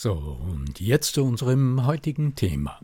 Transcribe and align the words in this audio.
So, 0.00 0.12
und 0.12 0.78
jetzt 0.78 1.14
zu 1.14 1.24
unserem 1.24 1.84
heutigen 1.84 2.36
Thema. 2.36 2.78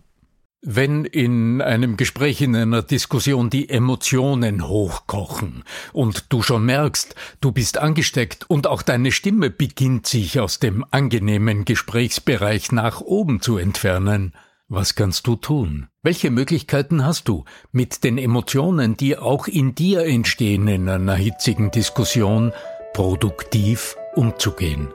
Wenn 0.62 1.05
in 1.05 1.62
einem 1.62 1.97
Gespräch, 1.97 2.41
in 2.43 2.56
einer 2.56 2.83
Diskussion 2.83 3.51
die 3.51 3.69
Emotionen 3.69 4.67
hochkochen 4.67 5.62
und 5.93 6.33
du 6.33 6.43
schon 6.43 6.67
merkst, 6.67 7.15
du 7.41 7.53
bist 7.53 7.79
angesteckt 7.79 8.51
und 8.51 8.67
auch 8.67 8.83
deine 8.83 9.12
Stimme 9.12 9.51
beginnt 9.51 10.09
sich 10.09 10.41
aus 10.41 10.59
dem 10.59 10.84
angenehmen 10.91 11.65
Gesprächsbereich 11.65 12.73
nach 12.73 13.01
oben 13.01 13.41
zu 13.41 13.59
entfernen, 13.59 14.33
was 14.67 14.97
kannst 14.97 15.28
du 15.28 15.37
tun? 15.37 15.87
Welche 16.03 16.33
Möglichkeiten 16.33 17.06
hast 17.06 17.28
du, 17.28 17.45
mit 17.71 18.03
den 18.03 18.19
Emotionen, 18.19 18.97
die 18.97 19.17
auch 19.17 19.47
in 19.47 19.77
dir 19.77 20.05
entstehen 20.05 20.67
in 20.67 20.89
einer 20.89 21.15
hitzigen 21.15 21.71
Diskussion, 21.71 22.53
produktiv 22.93 23.95
umzugehen? 24.17 24.89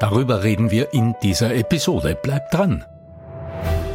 Darüber 0.00 0.44
reden 0.44 0.70
wir 0.70 0.92
in 0.92 1.16
dieser 1.22 1.54
Episode. 1.54 2.16
Bleib 2.22 2.52
dran. 2.52 2.84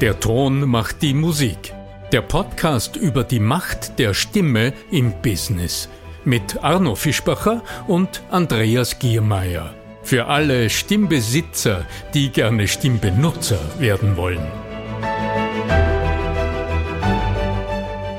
Der 0.02 0.20
Ton 0.20 0.68
macht 0.68 1.02
die 1.02 1.14
Musik. 1.14 1.74
Der 2.12 2.22
Podcast 2.22 2.98
über 2.98 3.24
die 3.24 3.40
Macht 3.40 4.00
der 4.00 4.14
Stimme 4.14 4.74
im 4.92 5.14
Business. 5.22 5.88
Mit 6.26 6.62
Arno 6.62 6.96
Fischbacher 6.96 7.64
und 7.88 8.22
Andreas 8.30 9.00
Giermeier. 9.00 9.74
Für 10.04 10.28
alle 10.28 10.70
Stimmbesitzer, 10.70 11.86
die 12.14 12.30
gerne 12.30 12.68
Stimmbenutzer 12.68 13.60
werden 13.80 14.18
wollen. 14.18 14.46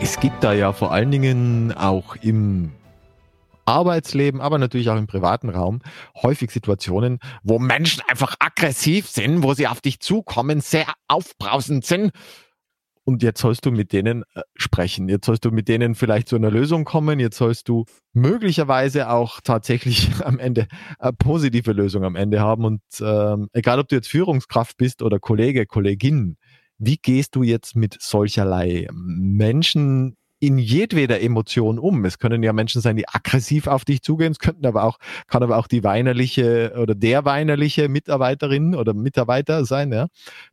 Es 0.01 0.19
gibt 0.21 0.43
da 0.43 0.55
ja 0.55 0.73
vor 0.73 0.93
allen 0.93 1.11
Dingen 1.11 1.75
auch 1.77 2.17
im 2.23 2.73
Arbeitsleben, 3.65 4.41
aber 4.41 4.59
natürlich 4.59 4.91
auch 4.91 4.97
im 4.97 5.07
privaten 5.07 5.49
Raum 5.49 5.81
häufig 6.23 6.51
Situationen, 6.51 7.19
wo 7.43 7.59
Menschen 7.59 8.03
einfach 8.09 8.37
aggressiv 8.39 9.09
sind, 9.09 9.43
wo 9.43 9.55
sie 9.55 9.69
auf 9.69 9.81
dich 9.81 10.01
zukommen, 10.01 10.61
sehr 10.61 10.87
aufbrausend 11.09 11.85
sind. 11.85 12.13
Und 13.07 13.23
jetzt 13.23 13.41
sollst 13.41 13.67
du 13.67 13.71
mit 13.71 13.93
denen 13.93 14.23
äh, 14.35 14.41
sprechen. 14.55 15.09
Jetzt 15.11 15.27
sollst 15.27 15.45
du 15.45 15.51
mit 15.51 15.69
denen 15.69 15.95
vielleicht 15.95 16.29
zu 16.29 16.37
einer 16.37 16.51
Lösung 16.51 16.85
kommen. 16.85 17.21
Jetzt 17.21 17.37
sollst 17.37 17.69
du 17.69 17.85
möglicherweise 18.15 19.11
auch 19.11 19.41
tatsächlich 19.43 20.11
am 20.25 20.39
Ende 20.39 20.67
eine 20.99 21.13
positive 21.13 21.73
Lösung 21.73 22.05
am 22.05 22.17
Ende 22.17 22.41
haben. 22.41 22.65
Und 22.65 22.81
ähm, 23.01 23.49
egal, 23.53 23.79
ob 23.79 23.89
du 23.89 23.97
jetzt 23.97 24.09
Führungskraft 24.09 24.79
bist 24.79 25.03
oder 25.03 25.19
Kollege, 25.19 25.67
Kollegin, 25.67 26.39
wie 26.79 26.97
gehst 26.97 27.37
du 27.37 27.43
jetzt 27.43 27.77
mit 27.77 27.97
solcherlei 28.01 28.89
Menschen 28.93 30.17
in 30.41 30.59
jedweder 30.59 31.21
Emotion 31.21 31.79
um. 31.79 32.05
Es 32.05 32.19
können 32.19 32.43
ja 32.43 32.53
Menschen 32.53 32.81
sein, 32.81 32.97
die 32.97 33.09
aggressiv 33.09 33.67
auf 33.67 33.85
dich 33.85 34.03
zugehen. 34.03 34.33
Es 34.33 34.39
könnten 34.39 34.67
aber 34.67 34.85
auch, 34.85 34.99
kann 35.27 35.43
aber 35.43 35.57
auch 35.57 35.67
die 35.67 35.85
weinerliche 35.85 36.75
oder 36.77 36.95
der 36.95 37.25
weinerliche 37.25 37.89
Mitarbeiterin 37.89 38.75
oder 38.75 38.95
Mitarbeiter 38.95 39.65
sein, 39.65 39.93
ja, 39.93 40.09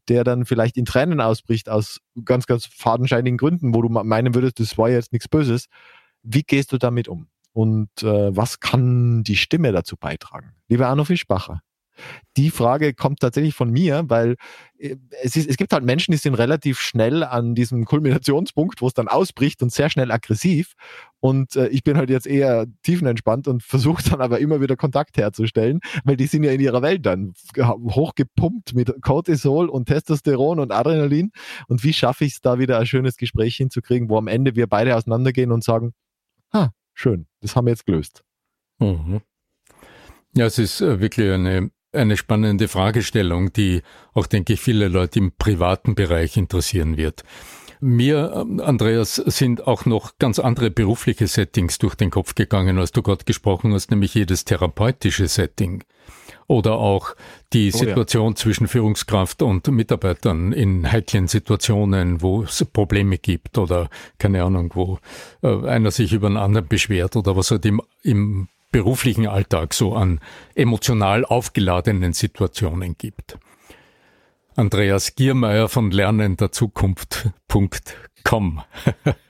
der 0.08 0.24
dann 0.24 0.46
vielleicht 0.46 0.78
in 0.78 0.86
Tränen 0.86 1.20
ausbricht 1.20 1.70
aus 1.70 2.00
ganz, 2.24 2.46
ganz 2.46 2.66
fadenscheinigen 2.66 3.38
Gründen, 3.38 3.74
wo 3.76 3.82
du 3.82 3.90
meinen 3.90 4.34
würdest, 4.34 4.60
das 4.60 4.78
war 4.78 4.90
jetzt 4.90 5.12
nichts 5.12 5.28
Böses. 5.28 5.66
Wie 6.24 6.44
gehst 6.44 6.72
du 6.72 6.78
damit 6.78 7.08
um? 7.08 7.28
Und 7.54 7.90
äh, 8.04 8.36
was 8.36 8.60
kann 8.60 9.24
die 9.24 9.36
Stimme 9.36 9.72
dazu 9.72 9.98
beitragen? 9.98 10.54
Lieber 10.70 10.88
Arno 10.88 11.04
Fischbacher. 11.04 11.62
Die 12.38 12.50
Frage 12.50 12.94
kommt 12.94 13.20
tatsächlich 13.20 13.54
von 13.54 13.70
mir, 13.70 14.04
weil 14.08 14.36
äh, 14.78 14.96
es, 15.22 15.36
ist, 15.36 15.50
es 15.50 15.58
gibt 15.58 15.74
halt 15.74 15.84
Menschen, 15.84 16.12
die 16.12 16.18
sind 16.18 16.36
relativ 16.36 16.80
schnell 16.80 17.24
an 17.24 17.56
diesem 17.56 17.86
Kulminationspunkt, 17.86 18.82
wo 18.82 18.88
es 18.88 18.94
dann 18.94 19.08
ausbricht 19.08 19.62
und 19.62 19.72
sehr 19.72 19.90
schnell 19.90 20.12
aggressiv. 20.12 20.74
Und 21.20 21.56
äh, 21.56 21.68
ich 21.68 21.84
bin 21.84 21.98
halt 21.98 22.10
jetzt 22.10 22.28
eher 22.28 22.66
tiefenentspannt 22.84 23.48
und 23.48 23.64
versuche 23.64 24.10
dann 24.10 24.22
aber 24.22 24.40
immer 24.40 24.62
wieder 24.62 24.76
Kontakt 24.76 25.18
herzustellen, 25.18 25.80
weil 26.04 26.18
die 26.18 26.28
sind 26.28 26.44
ja 26.44 26.52
in 26.52 26.60
ihrer 26.60 26.82
Welt 26.82 27.06
dann 27.06 27.34
hochgepumpt 27.58 28.74
mit 28.74 29.02
Cortisol 29.02 29.70
und 29.70 29.86
Testosteron 29.86 30.60
und 30.60 30.72
Adrenalin. 30.72 31.32
Und 31.68 31.84
wie 31.84 31.94
schaffe 31.94 32.26
ich 32.26 32.34
es 32.34 32.42
da 32.42 32.60
wieder 32.60 32.80
ein 32.80 32.86
schönes 32.86 33.18
Gespräch 33.18 33.56
hinzukriegen, 33.56 34.10
wo 34.10 34.18
am 34.18 34.28
Ende 34.28 34.56
wir 34.56 34.68
beide 34.68 34.96
auseinandergehen 34.96 35.52
und 35.52 35.64
sagen, 35.64 35.94
ha, 36.54 36.72
schön, 36.94 37.28
das 37.42 37.56
haben 37.56 37.66
wir 37.66 37.72
jetzt 37.72 37.86
gelöst. 37.86 38.24
Mhm. 38.80 39.22
Ja, 40.34 40.46
es 40.46 40.58
ist 40.58 40.82
äh, 40.82 41.00
wirklich 41.00 41.30
eine 41.30 41.72
eine 41.94 42.18
spannende 42.18 42.68
Fragestellung, 42.68 43.54
die 43.54 43.82
auch, 44.14 44.28
denke 44.28 44.54
ich, 44.54 44.62
viele 44.62 44.88
Leute 44.88 45.20
im 45.20 45.32
privaten 45.38 45.96
Bereich 45.96 46.38
interessieren 46.38 46.98
wird. 46.98 47.24
Mir, 47.84 48.34
ähm, 48.36 48.60
Andreas, 48.60 49.16
sind 49.16 49.66
auch 49.66 49.86
noch 49.86 50.20
ganz 50.20 50.38
andere 50.38 50.70
berufliche 50.70 51.26
Settings 51.26 51.80
durch 51.80 51.96
den 51.96 52.12
Kopf 52.12 52.36
gegangen, 52.36 52.78
als 52.78 52.92
du 52.92 53.02
gerade 53.02 53.26
gesprochen 53.26 53.74
hast, 53.74 53.90
nämlich 53.90 54.14
jedes 54.14 54.46
therapeutische 54.46 55.28
Setting. 55.28 55.84
Oder 56.46 56.74
auch 56.74 57.16
die 57.54 57.72
oh, 57.74 57.78
Situation 57.78 58.34
ja. 58.34 58.36
zwischen 58.36 58.68
Führungskraft 58.68 59.42
und 59.42 59.68
Mitarbeitern 59.68 60.52
in 60.52 60.92
heiklen 60.92 61.28
Situationen, 61.28 62.22
wo 62.22 62.44
es 62.44 62.64
Probleme 62.66 63.18
gibt 63.18 63.58
oder 63.58 63.90
keine 64.20 64.44
Ahnung, 64.44 64.72
wo 64.76 65.00
äh, 65.42 65.66
einer 65.66 65.90
sich 65.90 66.14
über 66.14 66.28
einen 66.28 66.38
anderen 66.38 66.68
beschwert 66.68 67.16
oder 67.16 67.36
was 67.36 67.50
halt 67.50 67.66
im, 67.66 67.82
im 68.04 68.48
beruflichen 68.72 69.28
Alltag 69.28 69.74
so 69.74 69.94
an 69.94 70.22
emotional 70.56 71.26
aufgeladenen 71.26 72.14
Situationen 72.14 72.96
gibt. 72.98 73.38
Andreas 74.56 75.16
Giermeier 75.16 75.68
von 75.70 75.92
lernenderzukunft.com. 75.92 78.62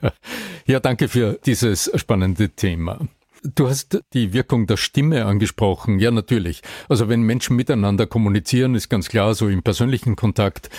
ja, 0.66 0.80
danke 0.80 1.08
für 1.08 1.38
dieses 1.46 1.90
spannende 1.94 2.50
Thema. 2.50 2.98
Du 3.42 3.68
hast 3.68 4.00
die 4.12 4.32
Wirkung 4.32 4.66
der 4.66 4.76
Stimme 4.76 5.24
angesprochen. 5.24 5.98
Ja, 5.98 6.12
natürlich. 6.12 6.62
Also 6.88 7.08
wenn 7.08 7.22
Menschen 7.22 7.56
miteinander 7.56 8.06
kommunizieren, 8.06 8.76
ist 8.76 8.88
ganz 8.88 9.08
klar, 9.08 9.34
so 9.34 9.48
im 9.48 9.62
persönlichen 9.62 10.14
Kontakt, 10.14 10.70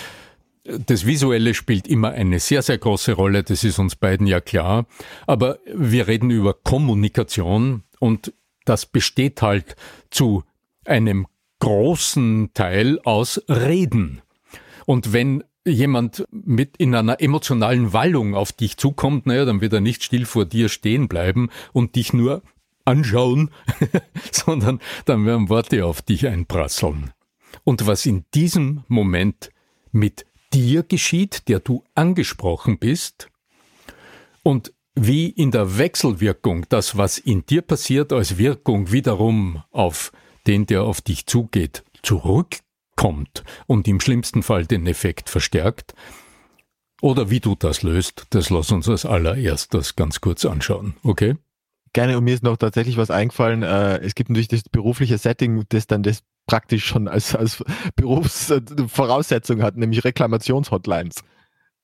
das 0.64 1.04
Visuelle 1.04 1.52
spielt 1.52 1.86
immer 1.86 2.12
eine 2.12 2.40
sehr, 2.40 2.62
sehr 2.62 2.78
große 2.78 3.12
Rolle, 3.12 3.42
das 3.42 3.64
ist 3.64 3.78
uns 3.78 3.96
beiden 3.96 4.26
ja 4.26 4.40
klar. 4.40 4.86
Aber 5.26 5.58
wir 5.66 6.08
reden 6.08 6.30
über 6.30 6.54
Kommunikation 6.54 7.82
und 7.98 8.32
das 8.64 8.86
besteht 8.86 9.42
halt 9.42 9.76
zu 10.10 10.44
einem 10.84 11.26
großen 11.60 12.50
Teil 12.54 12.98
aus 13.04 13.40
Reden. 13.48 14.22
Und 14.86 15.12
wenn 15.12 15.44
jemand 15.66 16.26
mit 16.30 16.76
in 16.76 16.94
einer 16.94 17.20
emotionalen 17.20 17.92
Wallung 17.92 18.34
auf 18.34 18.52
dich 18.52 18.76
zukommt, 18.76 19.26
naja, 19.26 19.44
dann 19.44 19.60
wird 19.60 19.72
er 19.72 19.80
nicht 19.80 20.04
still 20.04 20.26
vor 20.26 20.44
dir 20.44 20.68
stehen 20.68 21.08
bleiben 21.08 21.48
und 21.72 21.96
dich 21.96 22.12
nur 22.12 22.42
anschauen, 22.84 23.50
sondern 24.32 24.80
dann 25.06 25.24
werden 25.24 25.48
Worte 25.48 25.86
auf 25.86 26.02
dich 26.02 26.26
einprasseln. 26.26 27.12
Und 27.62 27.86
was 27.86 28.04
in 28.04 28.24
diesem 28.34 28.84
Moment 28.88 29.50
mit 29.90 30.26
dir 30.52 30.82
geschieht, 30.82 31.48
der 31.48 31.60
du 31.60 31.82
angesprochen 31.94 32.78
bist, 32.78 33.30
und 34.44 34.72
wie 34.94 35.28
in 35.28 35.50
der 35.50 35.78
Wechselwirkung 35.78 36.66
das, 36.68 36.96
was 36.96 37.18
in 37.18 37.44
dir 37.46 37.62
passiert, 37.62 38.12
als 38.12 38.38
Wirkung 38.38 38.92
wiederum 38.92 39.62
auf 39.70 40.12
den, 40.46 40.66
der 40.66 40.82
auf 40.82 41.00
dich 41.00 41.26
zugeht, 41.26 41.84
zurück 42.02 42.58
kommt 42.96 43.44
und 43.66 43.88
im 43.88 44.00
schlimmsten 44.00 44.42
Fall 44.42 44.66
den 44.66 44.86
Effekt 44.86 45.30
verstärkt. 45.30 45.94
Oder 47.02 47.28
wie 47.28 47.40
du 47.40 47.54
das 47.54 47.82
löst, 47.82 48.26
das 48.30 48.50
lass 48.50 48.70
uns 48.70 48.88
als 48.88 49.04
allererstes 49.04 49.96
ganz 49.96 50.20
kurz 50.20 50.44
anschauen, 50.44 50.94
okay? 51.02 51.36
Gerne, 51.92 52.18
und 52.18 52.24
mir 52.24 52.34
ist 52.34 52.42
noch 52.42 52.56
tatsächlich 52.56 52.96
was 52.96 53.10
eingefallen. 53.10 53.62
Äh, 53.62 53.98
es 53.98 54.14
gibt 54.14 54.30
natürlich 54.30 54.48
das 54.48 54.62
berufliche 54.64 55.18
Setting, 55.18 55.64
das 55.68 55.86
dann 55.86 56.02
das 56.02 56.22
praktisch 56.46 56.84
schon 56.84 57.08
als, 57.08 57.34
als 57.34 57.62
Berufsvoraussetzung 57.96 59.62
hat, 59.62 59.76
nämlich 59.76 60.04
Reklamationshotlines. 60.04 61.22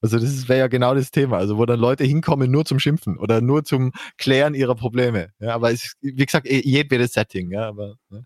Also 0.00 0.19
das 0.19 0.49
wäre 0.49 0.61
ja 0.61 0.67
genau 0.69 0.94
das 0.94 1.11
Thema, 1.11 1.37
also 1.37 1.58
wo 1.58 1.67
dann 1.67 1.79
Leute 1.79 2.05
hinkommen 2.05 2.50
nur 2.50 2.64
zum 2.64 2.79
Schimpfen 2.79 3.19
oder 3.19 3.41
nur 3.41 3.64
zum 3.64 3.93
Klären 4.17 4.55
ihrer 4.55 4.75
Probleme. 4.75 5.31
Ja, 5.41 5.55
aber 5.55 5.73
es 5.73 5.85
ist, 5.85 5.97
wie 6.00 6.25
gesagt, 6.25 6.47
eh, 6.47 6.62
jedwedes 6.64 7.12
Setting, 7.12 7.50
ja, 7.50 7.69
aber. 7.69 7.97
Ja. 8.11 8.20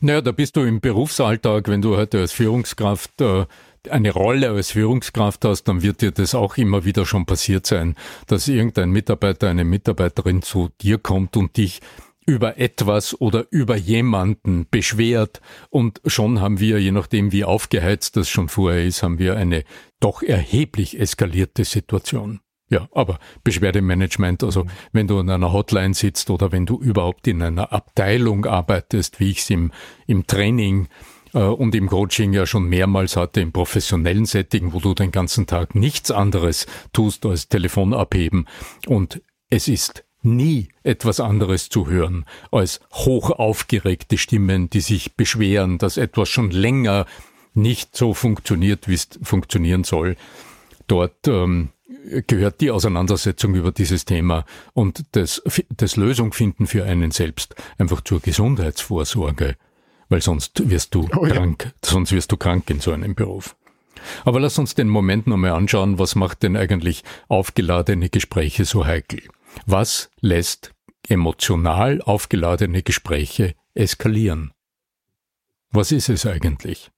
Naja, 0.00 0.20
da 0.20 0.32
bist 0.32 0.56
du 0.56 0.60
im 0.60 0.80
Berufsalltag, 0.80 1.68
wenn 1.68 1.82
du 1.82 1.96
heute 1.96 2.20
als 2.20 2.32
Führungskraft 2.32 3.20
äh, 3.20 3.46
eine 3.90 4.12
Rolle 4.12 4.50
als 4.50 4.70
Führungskraft 4.70 5.44
hast, 5.44 5.64
dann 5.64 5.82
wird 5.82 6.00
dir 6.00 6.10
das 6.10 6.34
auch 6.34 6.56
immer 6.56 6.84
wieder 6.84 7.06
schon 7.06 7.26
passiert 7.26 7.66
sein, 7.66 7.94
dass 8.26 8.48
irgendein 8.48 8.90
Mitarbeiter, 8.90 9.48
eine 9.48 9.64
Mitarbeiterin 9.64 10.42
zu 10.42 10.70
dir 10.80 10.98
kommt 10.98 11.36
und 11.36 11.56
dich 11.56 11.80
über 12.26 12.58
etwas 12.58 13.20
oder 13.20 13.46
über 13.50 13.76
jemanden 13.76 14.66
beschwert. 14.70 15.40
Und 15.70 16.00
schon 16.06 16.40
haben 16.40 16.60
wir, 16.60 16.80
je 16.80 16.92
nachdem 16.92 17.32
wie 17.32 17.44
aufgeheizt 17.44 18.16
das 18.16 18.28
schon 18.28 18.48
vorher 18.48 18.84
ist, 18.84 19.02
haben 19.02 19.18
wir 19.18 19.36
eine 19.36 19.64
doch 20.00 20.22
erheblich 20.22 20.98
eskalierte 20.98 21.64
Situation. 21.64 22.40
Ja, 22.70 22.88
aber 22.92 23.18
Beschwerdemanagement, 23.44 24.42
also 24.42 24.66
wenn 24.92 25.06
du 25.06 25.20
in 25.20 25.28
einer 25.28 25.52
Hotline 25.52 25.94
sitzt 25.94 26.30
oder 26.30 26.50
wenn 26.50 26.64
du 26.64 26.80
überhaupt 26.80 27.26
in 27.28 27.42
einer 27.42 27.72
Abteilung 27.72 28.46
arbeitest, 28.46 29.20
wie 29.20 29.30
ich 29.30 29.40
es 29.40 29.50
im, 29.50 29.70
im 30.06 30.26
Training 30.26 30.88
äh, 31.34 31.40
und 31.40 31.74
im 31.74 31.88
Coaching 31.88 32.32
ja 32.32 32.46
schon 32.46 32.64
mehrmals 32.64 33.16
hatte, 33.16 33.42
im 33.42 33.52
professionellen 33.52 34.24
Setting, 34.24 34.72
wo 34.72 34.80
du 34.80 34.94
den 34.94 35.12
ganzen 35.12 35.46
Tag 35.46 35.74
nichts 35.74 36.10
anderes 36.10 36.66
tust 36.92 37.26
als 37.26 37.48
Telefon 37.48 37.92
abheben. 37.92 38.46
Und 38.86 39.20
es 39.50 39.68
ist 39.68 40.04
nie 40.24 40.68
etwas 40.82 41.20
anderes 41.20 41.68
zu 41.68 41.88
hören 41.88 42.24
als 42.50 42.80
hoch 42.92 43.30
aufgeregte 43.30 44.18
Stimmen, 44.18 44.70
die 44.70 44.80
sich 44.80 45.14
beschweren, 45.14 45.78
dass 45.78 45.96
etwas 45.96 46.28
schon 46.28 46.50
länger 46.50 47.06
nicht 47.54 47.96
so 47.96 48.14
funktioniert, 48.14 48.88
wie 48.88 48.94
es 48.94 49.08
funktionieren 49.22 49.84
soll. 49.84 50.16
Dort 50.86 51.28
ähm, 51.28 51.70
gehört 52.26 52.60
die 52.60 52.70
Auseinandersetzung 52.70 53.54
über 53.54 53.72
dieses 53.72 54.04
Thema 54.04 54.44
und 54.72 55.04
das, 55.12 55.42
das 55.70 55.96
Lösung 55.96 56.32
finden 56.32 56.66
für 56.66 56.84
einen 56.84 57.10
selbst 57.10 57.54
einfach 57.78 58.00
zur 58.02 58.20
Gesundheitsvorsorge, 58.20 59.56
weil 60.08 60.20
sonst 60.20 60.68
wirst 60.68 60.94
du 60.94 61.08
oh 61.16 61.26
ja. 61.26 61.34
krank, 61.34 61.72
sonst 61.82 62.12
wirst 62.12 62.32
du 62.32 62.36
krank 62.36 62.68
in 62.70 62.80
so 62.80 62.92
einem 62.92 63.14
Beruf. 63.14 63.56
Aber 64.24 64.40
lass 64.40 64.58
uns 64.58 64.74
den 64.74 64.88
Moment 64.88 65.26
nochmal 65.26 65.52
anschauen, 65.52 65.98
was 65.98 66.14
macht 66.14 66.42
denn 66.42 66.56
eigentlich 66.56 67.04
aufgeladene 67.28 68.10
Gespräche 68.10 68.64
so 68.64 68.84
heikel? 68.84 69.22
Was 69.66 70.10
lässt 70.20 70.72
emotional 71.08 72.00
aufgeladene 72.02 72.82
Gespräche 72.82 73.54
eskalieren? 73.74 74.52
Was 75.70 75.92
ist 75.92 76.08
es 76.08 76.26
eigentlich? 76.26 76.90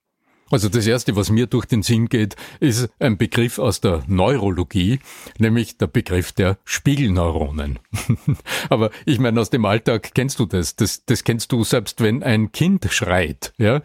Also 0.49 0.69
das 0.69 0.87
Erste, 0.87 1.15
was 1.15 1.29
mir 1.29 1.47
durch 1.47 1.65
den 1.65 1.83
Sinn 1.83 2.07
geht, 2.07 2.35
ist 2.59 2.89
ein 2.99 3.17
Begriff 3.17 3.59
aus 3.59 3.81
der 3.81 4.03
Neurologie, 4.07 4.99
nämlich 5.39 5.77
der 5.77 5.87
Begriff 5.87 6.31
der 6.31 6.57
Spiegelneuronen. 6.63 7.79
Aber 8.69 8.91
ich 9.05 9.19
meine, 9.19 9.41
aus 9.41 9.49
dem 9.49 9.65
Alltag 9.65 10.11
kennst 10.13 10.39
du 10.39 10.45
das. 10.45 10.75
das. 10.75 11.03
Das 11.05 11.23
kennst 11.23 11.51
du 11.51 11.63
selbst, 11.63 12.01
wenn 12.01 12.23
ein 12.23 12.51
Kind 12.53 12.87
schreit, 12.91 13.53
ja, 13.57 13.81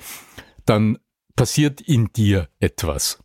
dann 0.64 0.98
passiert 1.34 1.80
in 1.80 2.12
dir 2.12 2.48
etwas. 2.60 3.18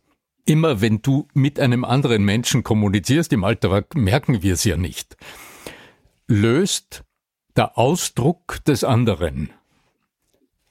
Immer 0.48 0.80
wenn 0.80 1.02
du 1.02 1.28
mit 1.34 1.60
einem 1.60 1.84
anderen 1.84 2.24
Menschen 2.24 2.64
kommunizierst, 2.64 3.34
im 3.34 3.44
Alltag 3.44 3.94
merken 3.94 4.42
wir 4.42 4.54
es 4.54 4.64
ja 4.64 4.78
nicht, 4.78 5.18
löst 6.26 7.04
der 7.54 7.76
Ausdruck 7.76 8.64
des 8.64 8.82
anderen 8.82 9.50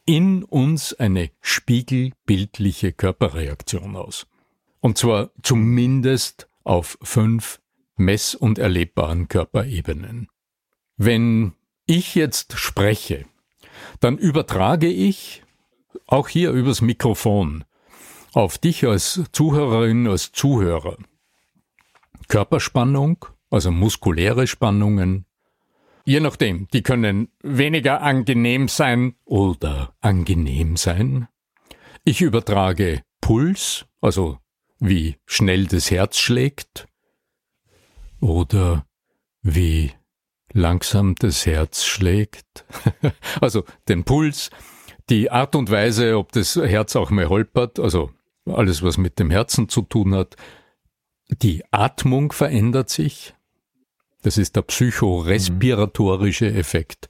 in 0.03 0.43
uns 0.43 0.95
eine 0.95 1.29
spiegelbildliche 1.41 2.91
Körperreaktion 2.91 3.95
aus. 3.95 4.25
Und 4.79 4.97
zwar 4.97 5.29
zumindest 5.43 6.49
auf 6.63 6.97
fünf 7.03 7.61
mess- 7.97 8.33
und 8.33 8.57
erlebbaren 8.57 9.27
Körperebenen. 9.27 10.27
Wenn 10.95 11.53
ich 11.85 12.15
jetzt 12.15 12.57
spreche, 12.57 13.25
dann 13.99 14.17
übertrage 14.17 14.87
ich 14.87 15.43
auch 16.07 16.29
hier 16.29 16.49
übers 16.49 16.81
Mikrofon 16.81 17.63
auf 18.37 18.59
dich 18.59 18.85
als 18.85 19.23
Zuhörerin, 19.31 20.07
als 20.07 20.31
Zuhörer 20.31 20.97
Körperspannung, 22.27 23.25
also 23.49 23.71
muskuläre 23.71 24.45
Spannungen, 24.45 25.25
Je 26.05 26.21
nachdem, 26.21 26.69
die 26.69 26.83
können 26.83 27.27
weniger 27.43 28.01
angenehm 28.01 28.69
sein 28.69 29.15
oder 29.25 29.93
angenehm 29.99 30.77
sein. 30.77 31.27
Ich 32.05 32.21
übertrage 32.21 33.01
Puls, 33.19 33.85
also 33.99 34.37
wie 34.79 35.17
schnell 35.25 35.65
das 35.65 35.91
Herz 35.91 36.17
schlägt 36.17 36.87
oder 38.21 38.85
wie 39.41 39.91
langsam 40.53 41.15
das 41.15 41.45
Herz 41.45 41.83
schlägt. 41.83 42.65
also 43.41 43.65
den 43.89 44.05
Puls, 44.05 44.49
die 45.09 45.29
Art 45.29 45.55
und 45.55 45.71
Weise, 45.71 46.17
ob 46.17 46.31
das 46.31 46.55
Herz 46.55 46.95
auch 46.95 47.09
mal 47.09 47.27
holpert, 47.27 47.79
also 47.79 48.11
alles, 48.51 48.83
was 48.83 48.97
mit 48.97 49.19
dem 49.19 49.29
Herzen 49.29 49.69
zu 49.69 49.81
tun 49.81 50.15
hat. 50.15 50.35
Die 51.41 51.63
Atmung 51.71 52.31
verändert 52.31 52.89
sich, 52.89 53.33
das 54.21 54.37
ist 54.37 54.55
der 54.55 54.61
psychorespiratorische 54.63 56.53
Effekt. 56.53 57.09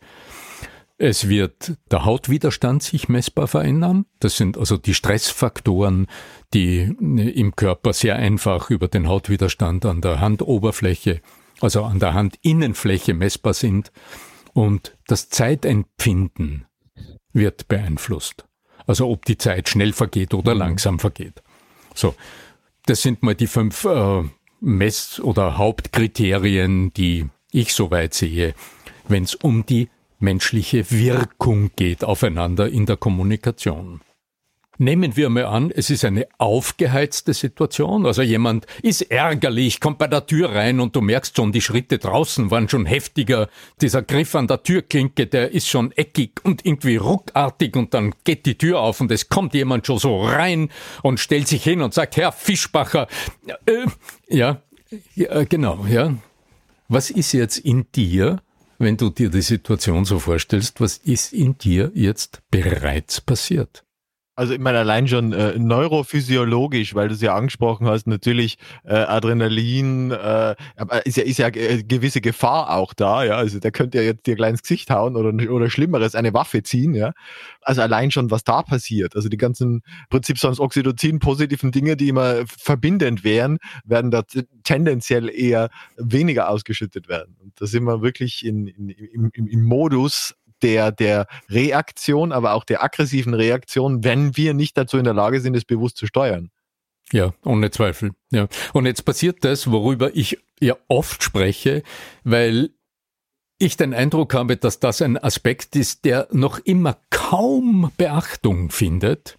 Es 1.00 1.30
wird 1.30 1.78
der 1.92 2.06
Hautwiderstand 2.06 2.82
sich 2.82 3.08
messbar 3.08 3.48
verändern. 3.48 4.06
Das 4.20 4.36
sind 4.36 4.58
also 4.58 4.78
die 4.78 4.96
Stressfaktoren, 4.96 6.08
die 6.54 6.82
im 6.82 7.56
Körper 7.56 7.94
sehr 7.94 8.16
einfach 8.16 8.72
über 8.72 8.88
den 8.88 9.08
Hautwiderstand 9.08 9.86
an 9.86 10.02
der 10.02 10.20
Handoberfläche, 10.20 11.22
also 11.62 11.84
an 11.84 12.00
der 12.00 12.16
Handinnenfläche 12.16 13.14
messbar 13.14 13.54
sind. 13.54 13.92
Und 14.54 14.98
das 15.06 15.30
Zeitempfinden 15.30 16.66
wird 17.32 17.68
beeinflusst. 17.68 18.47
Also 18.88 19.08
ob 19.10 19.26
die 19.26 19.38
Zeit 19.38 19.70
schnell 19.70 19.94
vergeht 19.94 20.34
oder 20.34 20.54
mhm. 20.54 20.60
langsam 20.60 21.00
vergeht. 21.00 21.44
So, 21.94 22.16
das 22.86 23.02
sind 23.02 23.22
mal 23.22 23.36
die 23.36 23.48
fünf 23.48 23.84
äh, 23.84 24.24
Mess- 24.62 25.20
oder 25.20 25.58
Hauptkriterien, 25.58 26.94
die 26.94 27.28
ich 27.52 27.74
soweit 27.74 28.14
sehe, 28.14 28.56
wenn 29.08 29.24
es 29.24 29.36
um 29.36 29.66
die 29.66 29.90
menschliche 30.20 30.90
Wirkung 30.90 31.72
geht 31.76 32.04
aufeinander 32.04 32.70
in 32.70 32.86
der 32.86 32.98
Kommunikation. 32.98 34.02
Nehmen 34.80 35.16
wir 35.16 35.30
mal 35.30 35.46
an, 35.46 35.72
es 35.72 35.90
ist 35.90 36.06
eine 36.06 36.28
aufgeheizte 36.38 37.34
Situation, 37.34 38.06
also 38.06 38.22
jemand 38.22 38.68
ist 38.84 39.02
ärgerlich, 39.02 39.80
kommt 39.80 39.98
bei 39.98 40.08
der 40.08 40.28
Tür 40.28 40.54
rein 40.54 40.80
und 40.80 40.96
du 40.96 41.02
merkst 41.02 41.36
schon, 41.36 41.52
die 41.52 41.62
Schritte 41.62 41.98
draußen 41.98 42.52
waren 42.52 42.70
schon 42.70 42.86
heftiger, 42.86 43.50
dieser 43.82 44.04
Griff 44.04 44.36
an 44.36 44.46
der 44.48 44.62
Türklinke, 44.62 45.26
der 45.26 45.52
ist 45.52 45.68
schon 45.68 45.92
eckig 45.94 46.42
und 46.44 46.64
irgendwie 46.64 46.98
ruckartig 46.98 47.76
und 47.76 47.96
dann 47.96 48.14
geht 48.24 48.46
die 48.46 48.56
Tür 48.56 48.82
auf 48.82 49.02
und 49.02 49.12
es 49.12 49.30
kommt 49.30 49.56
jemand 49.56 49.88
schon 49.88 49.98
so 49.98 50.22
rein 50.22 50.70
und 51.02 51.20
stellt 51.20 51.48
sich 51.48 51.64
hin 51.64 51.82
und 51.82 51.96
sagt, 51.96 52.16
Herr 52.16 52.32
Fischbacher, 52.32 53.08
äh, 53.66 53.88
ja, 54.30 54.62
ja, 55.16 55.44
genau, 55.46 55.88
ja. 55.90 56.16
Was 56.88 57.10
ist 57.10 57.32
jetzt 57.32 57.58
in 57.58 57.88
dir, 57.96 58.44
wenn 58.78 58.96
du 58.96 59.10
dir 59.10 59.30
die 59.30 59.42
Situation 59.42 60.06
so 60.06 60.20
vorstellst, 60.20 60.80
was 60.80 60.98
ist 60.98 61.34
in 61.34 61.58
dir 61.58 61.92
jetzt 61.96 62.44
bereits 62.52 63.22
passiert? 63.22 63.84
Also 64.38 64.54
ich 64.54 64.60
meine 64.60 64.78
allein 64.78 65.08
schon 65.08 65.34
äh, 65.34 65.58
neurophysiologisch, 65.58 66.94
weil 66.94 67.08
du 67.08 67.16
es 67.16 67.22
ja 67.22 67.36
angesprochen 67.36 67.88
hast, 67.88 68.06
natürlich 68.06 68.60
äh, 68.84 68.94
Adrenalin, 68.94 70.12
äh, 70.12 70.56
ist 71.06 71.18
ja, 71.18 71.24
ist 71.24 71.40
ja 71.40 71.48
äh, 71.48 71.82
gewisse 71.82 72.22
Gefahr 72.22 72.70
auch 72.70 72.94
da, 72.94 73.24
ja. 73.24 73.36
Also 73.36 73.60
der 73.60 73.72
könnte 73.72 73.98
ja 73.98 74.04
jetzt 74.04 74.28
dir 74.28 74.36
gleich 74.36 74.52
ins 74.52 74.62
Gesicht 74.62 74.92
hauen 74.92 75.16
oder, 75.16 75.34
oder 75.52 75.72
Schlimmeres, 75.72 76.14
eine 76.14 76.36
Waffe 76.36 76.62
ziehen, 76.62 76.94
ja. 76.94 77.14
Also 77.64 77.82
allein 77.82 78.12
schon, 78.12 78.30
was 78.30 78.44
da 78.44 78.62
passiert. 78.62 79.16
Also 79.16 79.28
die 79.28 79.38
ganzen 79.38 79.82
Prinzip 80.12 80.38
sonst 80.38 80.60
Oxytocin 80.60 81.18
positiven 81.18 81.72
Dinge, 81.72 81.98
die 81.98 82.10
immer 82.10 82.46
verbindend 82.46 83.24
wären, 83.24 83.58
werden 83.86 84.12
da 84.12 84.22
tendenziell 84.64 85.32
eher 85.32 85.72
weniger 85.98 86.50
ausgeschüttet 86.50 87.10
werden. 87.10 87.38
Und 87.42 87.60
da 87.60 87.66
sind 87.66 87.86
wir 87.86 88.04
wirklich 88.04 88.46
in, 88.46 88.68
in, 88.68 88.90
im, 88.90 89.32
im, 89.34 89.48
im 89.48 89.64
Modus 89.64 90.36
der, 90.62 90.92
der 90.92 91.28
Reaktion, 91.50 92.32
aber 92.32 92.54
auch 92.54 92.64
der 92.64 92.84
aggressiven 92.84 93.34
Reaktion, 93.34 94.04
wenn 94.04 94.38
wir 94.38 94.54
nicht 94.54 94.78
dazu 94.78 94.98
in 94.98 95.04
der 95.04 95.14
Lage 95.14 95.42
sind, 95.42 95.56
es 95.56 95.66
bewusst 95.66 95.98
zu 95.98 96.08
steuern. 96.08 96.50
Ja, 97.12 97.34
ohne 97.46 97.72
Zweifel. 97.72 98.12
Ja. 98.32 98.48
Und 98.74 98.86
jetzt 98.86 99.06
passiert 99.06 99.46
das, 99.46 99.72
worüber 99.72 100.16
ich 100.16 100.38
ja 100.60 100.76
oft 100.88 101.24
spreche, 101.24 101.84
weil 102.24 102.72
ich 103.60 103.78
den 103.78 103.94
Eindruck 103.94 104.34
habe, 104.34 104.58
dass 104.58 104.80
das 104.80 105.02
ein 105.02 105.18
Aspekt 105.18 105.76
ist, 105.76 106.06
der 106.06 106.28
noch 106.32 106.60
immer 106.60 106.98
kaum 107.10 107.92
Beachtung 107.98 108.70
findet. 108.70 109.38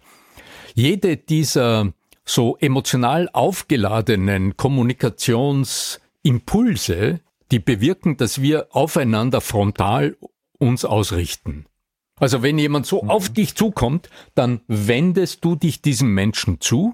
jede 0.75 1.17
dieser 1.17 1.93
so 2.25 2.55
emotional 2.57 3.29
aufgeladenen 3.33 4.55
Kommunikationsimpulse, 4.55 7.21
die 7.51 7.59
bewirken, 7.59 8.17
dass 8.17 8.41
wir 8.41 8.67
aufeinander 8.71 9.41
frontal 9.41 10.15
uns 10.59 10.85
ausrichten. 10.85 11.65
Also 12.19 12.43
wenn 12.43 12.59
jemand 12.59 12.85
so 12.85 13.01
mhm. 13.01 13.09
auf 13.09 13.29
dich 13.29 13.55
zukommt, 13.55 14.09
dann 14.35 14.61
wendest 14.67 15.43
du 15.43 15.55
dich 15.55 15.81
diesem 15.81 16.13
Menschen 16.13 16.59
zu, 16.59 16.93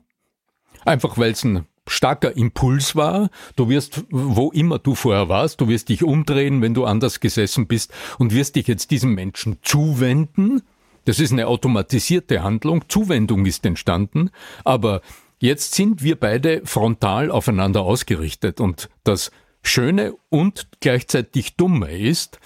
einfach 0.86 1.18
weil 1.18 1.32
es 1.32 1.44
ein 1.44 1.66
starker 1.88 2.36
Impuls 2.36 2.96
war. 2.96 3.30
Du 3.56 3.70
wirst, 3.70 4.04
wo 4.10 4.52
immer 4.52 4.80
du 4.80 4.96
vorher 4.96 5.30
warst, 5.30 5.62
du 5.62 5.68
wirst 5.68 5.90
dich 5.90 6.04
umdrehen, 6.04 6.62
wenn 6.62 6.74
du 6.74 6.86
anders 6.86 7.20
gesessen 7.20 7.68
bist 7.68 7.94
und 8.18 8.34
wirst 8.34 8.56
dich 8.56 8.68
jetzt 8.68 8.92
diesem 8.92 9.14
Menschen 9.14 9.58
zuwenden. 9.62 10.62
Das 11.06 11.20
ist 11.20 11.32
eine 11.32 11.48
automatisierte 11.48 12.42
Handlung. 12.42 12.86
Zuwendung 12.90 13.46
ist 13.46 13.66
entstanden. 13.66 14.32
Aber 14.64 15.02
jetzt 15.40 15.76
sind 15.76 16.02
wir 16.02 16.20
beide 16.20 16.62
frontal 16.66 17.30
aufeinander 17.30 17.82
ausgerichtet. 17.82 18.60
Und 18.60 18.90
das 19.04 19.32
Schöne 19.62 20.16
und 20.30 20.68
gleichzeitig 20.80 21.56
Dumme 21.56 21.96
ist, 21.96 22.40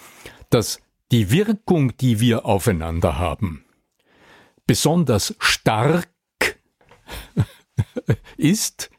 dass 0.49 0.81
die 1.11 1.31
Wirkung, 1.31 1.95
die 1.97 2.19
wir 2.19 2.45
aufeinander 2.45 3.17
haben, 3.17 3.65
besonders 4.67 5.35
stark 5.39 6.07
ist, 8.37 8.89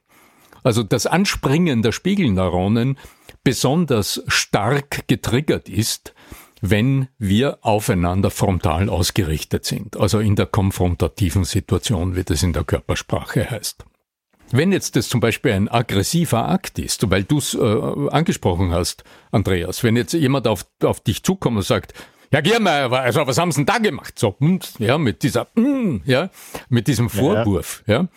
also 0.63 0.83
das 0.83 1.07
Anspringen 1.07 1.83
der 1.83 1.93
Spiegelneuronen 1.93 2.99
besonders 3.45 4.23
stark 4.27 5.07
getriggert 5.09 5.69
ist, 5.69 6.15
wenn 6.61 7.09
wir 7.19 7.59
aufeinander 7.63 8.31
frontal 8.31 8.91
ausgerichtet 8.91 9.65
sind, 9.65 9.97
also 9.97 10.19
in 10.19 10.37
der 10.37 10.47
konfrontativen 10.47 11.45
Situation, 11.45 12.17
wie 12.17 12.25
das 12.25 12.43
in 12.43 12.53
der 12.53 12.65
Körpersprache 12.65 13.51
heißt. 13.51 13.85
Wenn 14.53 14.73
jetzt 14.73 14.97
das 14.97 15.09
zum 15.09 15.21
Beispiel 15.21 15.53
ein 15.53 15.69
aggressiver 15.69 16.49
Akt 16.49 16.79
ist, 16.79 17.11
weil 17.11 17.25
du 17.25 17.39
es 17.39 17.55
äh, 17.55 18.09
angesprochen 18.11 18.73
hast, 18.73 19.05
Andreas, 19.31 19.85
wenn 19.85 19.97
jetzt 19.97 20.13
jemand 20.13 20.49
auf, 20.49 20.67
auf 20.83 21.01
dich 21.01 21.23
zukommt 21.23 21.57
und 21.57 21.63
sagt, 21.63 21.95
ja, 22.33 22.41
Giermeier, 22.41 22.93
also 22.93 23.27
was 23.27 23.39
haben 23.39 23.53
sie 23.53 23.65
denn 23.65 23.67
da 23.67 23.79
gemacht? 23.79 24.19
So, 24.19 24.37
ja, 24.79 24.99
mit 24.99 25.23
dieser, 25.23 25.49
mm, 25.55 26.03
ja, 26.05 26.31
mit 26.69 26.87
diesem 26.87 27.11
Vorwurf, 27.11 27.83
ja, 27.87 28.03
ja 28.03 28.09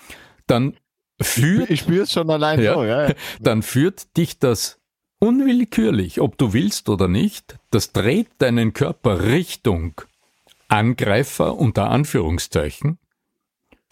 dann 0.48 0.78
führt, 1.22 1.70
ich 1.70 1.82
spüre 1.82 2.04
es 2.04 2.12
schon 2.12 2.30
allein 2.30 2.62
ja, 2.62 2.74
so, 2.75 2.84
ja, 2.84 3.08
ja. 3.10 3.16
dann 3.42 3.63
führt 3.63 4.18
dich 4.18 4.40
das 4.40 4.80
unwillkürlich, 5.20 6.20
ob 6.20 6.38
du 6.38 6.54
willst 6.54 6.90
oder 6.90 7.08
nicht, 7.08 7.58
das 7.72 7.92
dreht 7.92 8.30
deinen 8.40 8.74
Körper 8.74 9.24
Richtung 9.24 10.02
Angreifer 10.68 11.56
unter 11.58 11.90
Anführungszeichen 11.90 12.98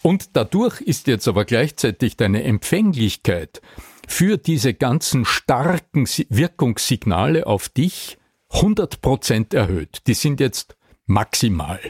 und 0.02 0.36
dadurch 0.36 0.80
ist 0.80 1.06
jetzt 1.06 1.28
aber 1.28 1.44
gleichzeitig 1.44 2.16
deine 2.16 2.42
Empfänglichkeit 2.42 3.62
für 4.06 4.36
diese 4.36 4.74
ganzen 4.74 5.24
starken 5.24 6.06
Wirkungssignale 6.28 7.46
auf 7.46 7.68
dich 7.68 8.18
100% 8.50 9.54
erhöht. 9.54 10.02
Die 10.06 10.14
sind 10.14 10.40
jetzt 10.40 10.76
maximal. 11.06 11.80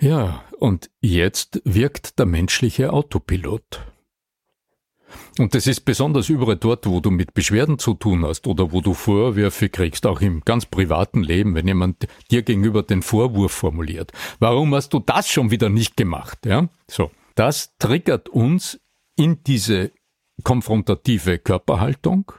Ja, 0.00 0.44
und 0.58 0.90
jetzt 1.00 1.62
wirkt 1.64 2.18
der 2.18 2.26
menschliche 2.26 2.92
Autopilot. 2.92 3.80
Und 5.38 5.54
das 5.54 5.66
ist 5.66 5.80
besonders 5.80 6.28
überall 6.28 6.56
dort, 6.56 6.86
wo 6.86 7.00
du 7.00 7.10
mit 7.10 7.34
Beschwerden 7.34 7.78
zu 7.78 7.94
tun 7.94 8.24
hast 8.24 8.46
oder 8.46 8.72
wo 8.72 8.80
du 8.80 8.94
Vorwürfe 8.94 9.68
kriegst, 9.68 10.06
auch 10.06 10.20
im 10.20 10.42
ganz 10.44 10.66
privaten 10.66 11.22
Leben, 11.22 11.54
wenn 11.54 11.66
jemand 11.66 12.06
dir 12.30 12.42
gegenüber 12.42 12.82
den 12.82 13.02
Vorwurf 13.02 13.52
formuliert. 13.52 14.12
Warum 14.38 14.74
hast 14.74 14.92
du 14.92 14.98
das 14.98 15.28
schon 15.28 15.50
wieder 15.50 15.68
nicht 15.68 15.96
gemacht? 15.96 16.46
Ja, 16.46 16.68
so. 16.88 17.10
Das 17.34 17.76
triggert 17.78 18.30
uns 18.30 18.80
in 19.14 19.44
diese 19.44 19.92
konfrontative 20.42 21.38
Körperhaltung 21.38 22.32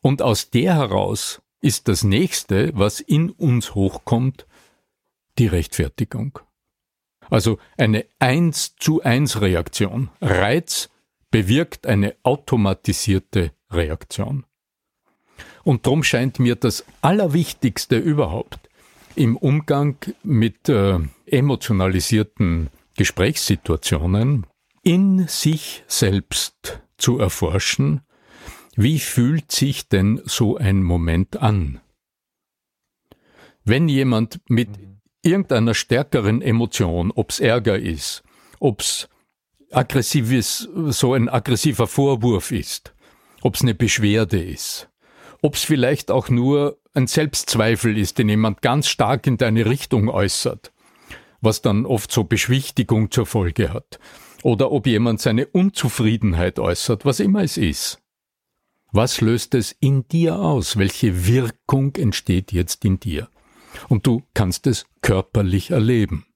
und 0.00 0.22
aus 0.22 0.50
der 0.50 0.74
heraus 0.74 1.42
ist 1.60 1.88
das 1.88 2.04
nächste, 2.04 2.72
was 2.74 3.00
in 3.00 3.30
uns 3.30 3.74
hochkommt, 3.74 4.46
die 5.38 5.46
Rechtfertigung. 5.46 6.38
Also 7.28 7.58
eine 7.76 8.06
eins 8.18 8.76
zu 8.76 9.02
eins 9.02 9.40
Reaktion. 9.40 10.10
Reiz 10.20 10.90
bewirkt 11.30 11.86
eine 11.86 12.16
automatisierte 12.22 13.52
Reaktion. 13.70 14.44
Und 15.62 15.86
darum 15.86 16.02
scheint 16.02 16.38
mir 16.38 16.56
das 16.56 16.84
Allerwichtigste 17.02 17.96
überhaupt 17.98 18.68
im 19.14 19.36
Umgang 19.36 19.96
mit 20.22 20.68
äh, 20.68 20.98
emotionalisierten 21.26 22.70
Gesprächssituationen 22.96 24.46
in 24.82 25.26
sich 25.28 25.84
selbst 25.86 26.80
zu 26.96 27.18
erforschen, 27.18 28.00
wie 28.76 28.98
fühlt 28.98 29.52
sich 29.52 29.88
denn 29.88 30.22
so 30.24 30.56
ein 30.56 30.82
Moment 30.82 31.36
an? 31.42 31.80
Wenn 33.64 33.88
jemand 33.88 34.40
mit 34.48 34.70
irgendeiner 35.22 35.74
stärkeren 35.74 36.40
Emotion, 36.40 37.10
ob's 37.10 37.40
Ärger 37.40 37.78
ist, 37.78 38.22
ob's 38.58 39.08
aggressives, 39.70 40.68
so 40.88 41.14
ein 41.14 41.28
aggressiver 41.28 41.86
Vorwurf 41.86 42.52
ist, 42.52 42.92
ob 43.42 43.54
es 43.54 43.62
eine 43.62 43.74
Beschwerde 43.74 44.42
ist, 44.42 44.88
ob 45.42 45.54
es 45.54 45.64
vielleicht 45.64 46.10
auch 46.10 46.28
nur 46.28 46.78
ein 46.94 47.06
Selbstzweifel 47.06 47.96
ist, 47.96 48.18
den 48.18 48.28
jemand 48.28 48.62
ganz 48.62 48.88
stark 48.88 49.26
in 49.26 49.36
deine 49.36 49.66
Richtung 49.66 50.08
äußert, 50.08 50.72
was 51.40 51.62
dann 51.62 51.86
oft 51.86 52.10
so 52.10 52.24
Beschwichtigung 52.24 53.10
zur 53.10 53.26
Folge 53.26 53.72
hat, 53.72 53.98
oder 54.42 54.72
ob 54.72 54.86
jemand 54.86 55.20
seine 55.20 55.46
Unzufriedenheit 55.46 56.58
äußert, 56.58 57.04
was 57.04 57.20
immer 57.20 57.42
es 57.42 57.56
ist. 57.56 58.00
Was 58.92 59.20
löst 59.20 59.54
es 59.54 59.72
in 59.78 60.08
dir 60.08 60.40
aus? 60.40 60.76
Welche 60.76 61.26
Wirkung 61.26 61.94
entsteht 61.94 62.50
jetzt 62.50 62.84
in 62.84 62.98
dir? 62.98 63.28
Und 63.88 64.06
du 64.06 64.22
kannst 64.34 64.66
es 64.66 64.84
körperlich 65.00 65.70
erleben. 65.70 66.26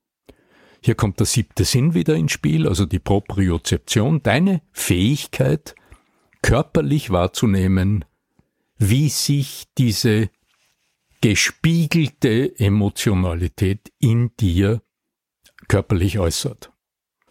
Hier 0.85 0.95
kommt 0.95 1.19
der 1.19 1.25
siebte 1.25 1.65
Sinn 1.65 1.95
wieder 1.95 2.15
ins 2.15 2.33
Spiel, 2.33 2.69
also 2.69 2.85
die 2.85 2.99
Propriozeption, 2.99 4.23
deine 4.23 4.61
Fähigkeit, 4.71 5.75
körperlich 6.43 7.09
wahrzunehmen, 7.09 8.05
wie 8.77 9.09
sich 9.09 9.65
diese 9.79 10.29
gespiegelte 11.23 12.59
Emotionalität 12.59 13.95
in 13.99 14.37
dir 14.37 14.83
körperlich 15.69 16.19
äußert. 16.19 16.71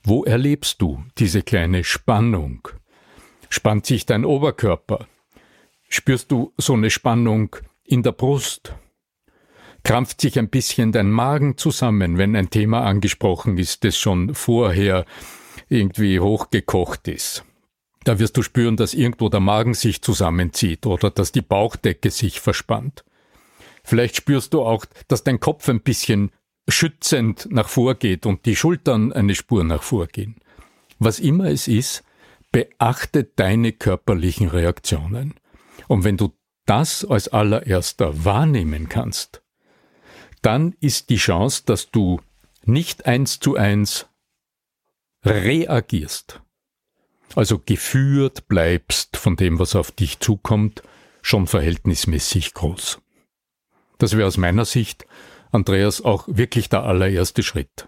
Wo 0.01 0.23
erlebst 0.23 0.81
du 0.81 1.05
diese 1.19 1.43
kleine 1.43 1.83
Spannung? 1.83 2.67
Spannt 3.49 3.85
sich 3.85 4.07
dein 4.07 4.25
Oberkörper? 4.25 5.05
Spürst 5.89 6.31
du 6.31 6.53
so 6.57 6.73
eine 6.73 6.89
Spannung 6.89 7.55
in 7.83 8.01
der 8.01 8.13
Brust? 8.13 8.73
Krampft 9.83 10.21
sich 10.21 10.39
ein 10.39 10.49
bisschen 10.49 10.91
dein 10.91 11.11
Magen 11.11 11.57
zusammen, 11.57 12.17
wenn 12.17 12.35
ein 12.35 12.49
Thema 12.49 12.83
angesprochen 12.83 13.57
ist, 13.57 13.83
das 13.83 13.97
schon 13.97 14.33
vorher 14.33 15.05
irgendwie 15.69 16.19
hochgekocht 16.19 17.07
ist. 17.07 17.43
Da 18.03 18.19
wirst 18.19 18.35
du 18.35 18.41
spüren, 18.41 18.75
dass 18.75 18.93
irgendwo 18.93 19.29
der 19.29 19.39
Magen 19.39 19.73
sich 19.73 20.01
zusammenzieht 20.01 20.85
oder 20.85 21.09
dass 21.09 21.31
die 21.31 21.41
Bauchdecke 21.41 22.11
sich 22.11 22.39
verspannt. 22.41 23.03
Vielleicht 23.83 24.15
spürst 24.15 24.53
du 24.53 24.61
auch, 24.61 24.85
dass 25.07 25.23
dein 25.23 25.39
Kopf 25.39 25.67
ein 25.69 25.81
bisschen 25.81 26.31
schützend 26.67 27.47
nach 27.51 27.67
vorgeht 27.67 28.25
und 28.25 28.45
die 28.45 28.55
Schultern 28.55 29.11
eine 29.11 29.35
Spur 29.35 29.63
nach 29.63 29.83
vorgehen. 29.83 30.35
Was 30.99 31.19
immer 31.19 31.45
es 31.45 31.67
ist, 31.67 32.03
beachte 32.51 33.25
deine 33.25 33.73
körperlichen 33.73 34.47
Reaktionen. 34.47 35.33
Und 35.87 36.03
wenn 36.03 36.17
du 36.17 36.33
das 36.65 37.03
als 37.03 37.27
allererster 37.27 38.23
wahrnehmen 38.23 38.87
kannst, 38.87 39.42
dann 40.43 40.75
ist 40.79 41.09
die 41.09 41.17
Chance, 41.17 41.63
dass 41.65 41.89
du 41.89 42.21
nicht 42.65 43.07
eins 43.07 43.39
zu 43.39 43.55
eins 43.55 44.07
reagierst, 45.25 46.41
also 47.35 47.59
geführt 47.59 48.47
bleibst 48.47 49.17
von 49.17 49.35
dem, 49.35 49.57
was 49.57 49.75
auf 49.75 49.91
dich 49.91 50.19
zukommt, 50.19 50.83
schon 51.21 51.47
verhältnismäßig 51.47 52.53
groß. 52.53 52.99
Das 53.97 54.17
wäre 54.17 54.27
aus 54.27 54.37
meiner 54.37 54.65
Sicht, 54.65 55.05
Andreas, 55.51 56.01
auch 56.01 56.27
wirklich 56.27 56.69
der 56.69 56.83
allererste 56.83 57.41
Schritt. 57.41 57.87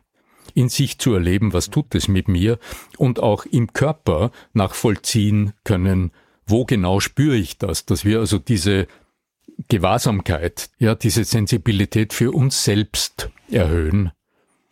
In 0.54 0.70
sich 0.70 1.00
zu 1.00 1.14
erleben, 1.14 1.52
was 1.52 1.70
tut 1.70 1.94
es 1.96 2.08
mit 2.08 2.30
mir 2.30 2.60
und 2.98 3.20
auch 3.20 3.46
im 3.46 3.74
Körper 3.74 4.32
nachvollziehen 4.54 5.54
können, 5.66 6.12
wo 6.46 6.64
genau 6.64 7.02
spüre 7.02 7.36
ich 7.36 7.58
das, 7.58 7.86
dass 7.86 8.06
wir 8.06 8.20
also 8.20 8.38
diese 8.38 8.88
Gewahrsamkeit, 9.68 10.70
ja, 10.78 10.96
diese 10.96 11.24
Sensibilität 11.24 12.14
für 12.14 12.32
uns 12.32 12.64
selbst 12.64 13.30
erhöhen, 13.50 14.12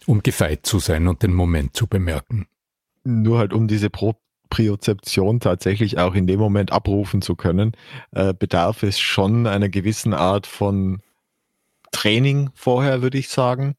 um 0.05 0.21
gefeit 0.21 0.65
zu 0.65 0.79
sein 0.79 1.07
und 1.07 1.23
den 1.23 1.33
Moment 1.33 1.75
zu 1.75 1.87
bemerken. 1.87 2.47
Nur 3.03 3.39
halt 3.39 3.53
um 3.53 3.67
diese 3.67 3.89
Propriozeption 3.89 5.39
tatsächlich 5.39 5.97
auch 5.97 6.15
in 6.15 6.27
dem 6.27 6.39
Moment 6.39 6.71
abrufen 6.71 7.21
zu 7.21 7.35
können, 7.35 7.73
äh, 8.11 8.33
bedarf 8.33 8.83
es 8.83 8.99
schon 8.99 9.47
einer 9.47 9.69
gewissen 9.69 10.13
Art 10.13 10.47
von 10.47 11.01
Training 11.93 12.49
vorher, 12.53 13.01
würde 13.01 13.17
ich 13.17 13.29
sagen. 13.29 13.75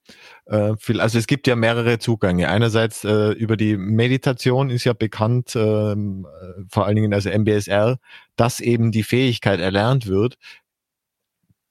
Äh, 0.47 0.73
also 0.99 1.19
es 1.19 1.27
gibt 1.27 1.47
ja 1.47 1.57
mehrere 1.57 1.99
Zugänge. 1.99 2.49
Einerseits 2.49 3.05
äh, 3.05 3.33
über 3.33 3.59
die 3.59 3.77
Meditation 3.77 4.71
ist 4.71 4.85
ja 4.85 4.95
bekannt, 4.95 5.55
ähm, 5.55 6.27
äh, 6.27 6.63
vor 6.71 6.87
allen 6.87 6.97
Dingen 6.97 7.13
also 7.13 7.29
MBSR, 7.29 7.99
dass 8.37 8.61
eben 8.61 8.93
die 8.93 9.03
Fähigkeit 9.03 9.61
erlernt 9.61 10.07
wird, 10.07 10.39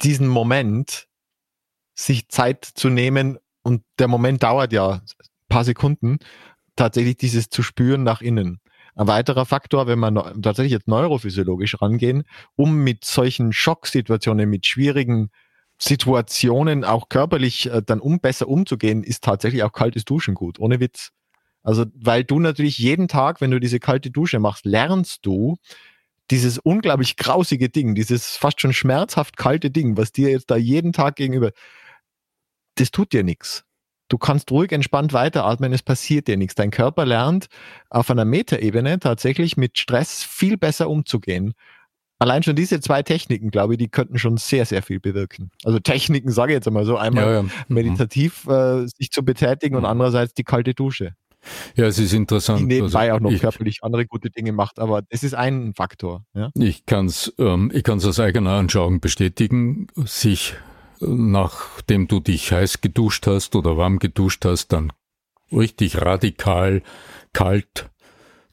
diesen 0.04 0.28
Moment 0.28 1.08
sich 1.96 2.28
Zeit 2.30 2.66
zu 2.66 2.90
nehmen 2.90 3.38
und 3.62 3.84
der 4.00 4.08
Moment 4.08 4.44
dauert 4.44 4.74
ja 4.74 5.02
paar 5.48 5.64
Sekunden, 5.64 6.18
tatsächlich 6.76 7.18
dieses 7.18 7.50
zu 7.50 7.62
spüren 7.62 8.04
nach 8.04 8.22
innen. 8.22 8.60
Ein 8.96 9.08
weiterer 9.08 9.46
Faktor, 9.46 9.88
wenn 9.88 10.00
man 10.00 10.16
tatsächlich 10.42 10.72
jetzt 10.72 10.88
neurophysiologisch 10.88 11.82
rangehen, 11.82 12.24
um 12.56 12.84
mit 12.84 13.06
solchen 13.06 13.54
Schocksituationen, 13.54 14.50
mit 14.50 14.66
schwierigen 14.66 15.30
Situationen 15.80 16.84
auch 16.84 17.10
körperlich 17.10 17.68
äh, 17.68 17.82
dann 17.84 18.00
um 18.00 18.20
besser 18.20 18.48
umzugehen, 18.48 19.04
ist 19.04 19.24
tatsächlich 19.24 19.64
auch 19.64 19.74
kaltes 19.74 20.06
Duschen 20.06 20.36
gut, 20.36 20.60
ohne 20.60 20.80
Witz. 20.80 21.12
Also, 21.64 21.86
weil 21.96 22.24
du 22.24 22.40
natürlich 22.40 22.78
jeden 22.78 23.08
Tag, 23.08 23.42
wenn 23.42 23.52
du 23.52 23.60
diese 23.60 23.80
kalte 23.80 24.12
Dusche 24.12 24.40
machst, 24.40 24.66
lernst 24.66 25.26
du 25.26 25.58
dieses 26.32 26.58
unglaublich 26.58 27.18
grausige 27.18 27.70
Ding, 27.70 27.96
dieses 27.96 28.38
fast 28.38 28.62
schon 28.62 28.74
schmerzhaft 28.74 29.38
kalte 29.38 29.70
Ding, 29.70 29.98
was 29.98 30.12
dir 30.12 30.30
jetzt 30.30 30.50
da 30.52 30.56
jeden 30.56 30.94
Tag 30.94 31.16
gegenüber, 31.16 31.52
das 32.76 32.92
tut 32.92 33.14
dir 33.14 33.24
nichts. 33.24 33.66
Du 34.10 34.18
kannst 34.18 34.52
ruhig 34.52 34.72
entspannt 34.72 35.14
weiteratmen, 35.14 35.74
es 35.74 35.82
passiert 35.82 36.28
dir 36.28 36.38
nichts. 36.38 36.56
Dein 36.56 36.72
Körper 36.72 37.06
lernt 37.06 37.48
auf 37.90 38.12
einer 38.12 38.26
Metaebene 38.26 39.00
tatsächlich 39.00 39.58
mit 39.58 39.78
Stress 39.78 40.24
viel 40.24 40.58
besser 40.58 40.90
umzugehen. 40.90 41.54
Allein 42.20 42.44
schon 42.44 42.56
diese 42.56 42.80
zwei 42.80 43.02
Techniken, 43.04 43.50
glaube 43.50 43.74
ich, 43.74 43.80
die 43.80 43.90
könnten 43.90 44.18
schon 44.18 44.38
sehr, 44.38 44.66
sehr 44.66 44.82
viel 44.82 45.00
bewirken. 45.00 45.52
Also 45.64 45.80
Techniken, 45.80 46.32
sage 46.32 46.54
ich 46.54 46.58
jetzt 46.58 46.68
einmal 46.68 46.86
so, 46.86 46.96
einmal 46.96 47.26
ja, 47.26 47.34
ja. 47.34 47.42
Mhm. 47.44 47.52
meditativ 47.68 48.48
äh, 48.48 48.86
sich 48.88 49.12
zu 49.12 49.26
betätigen 49.26 49.76
und 49.76 49.82
mhm. 49.82 49.90
andererseits 49.90 50.34
die 50.34 50.44
kalte 50.44 50.74
Dusche. 50.74 51.16
Ja, 51.76 51.86
es 51.86 52.00
ist 52.00 52.14
interessant. 52.14 52.62
Die 52.62 52.66
nebenbei 52.66 53.12
also 53.12 53.16
auch 53.16 53.20
noch 53.22 53.32
ich, 53.32 53.42
körperlich 53.42 53.80
andere 53.84 54.06
gute 54.06 54.30
Dinge 54.30 54.52
macht, 54.52 54.80
aber 54.80 55.04
es 55.10 55.24
ist 55.24 55.34
ein 55.34 55.74
Faktor. 55.76 56.26
Ja? 56.34 56.50
Ich 56.56 56.86
kann 56.86 57.08
es 57.08 57.34
ähm, 57.38 57.72
ich 57.74 57.84
kann's 57.84 58.06
aus 58.06 58.20
eigener 58.20 58.52
Anschauung 58.52 59.00
bestätigen. 59.00 59.88
Sich 60.06 60.56
nachdem 61.00 62.08
du 62.08 62.20
dich 62.20 62.52
heiß 62.52 62.82
geduscht 62.82 63.28
hast 63.28 63.56
oder 63.56 63.78
warm 63.78 64.00
geduscht 64.00 64.46
hast, 64.46 64.70
dann 64.70 64.92
richtig 65.52 66.02
radikal 66.02 66.82
kalt 67.34 67.90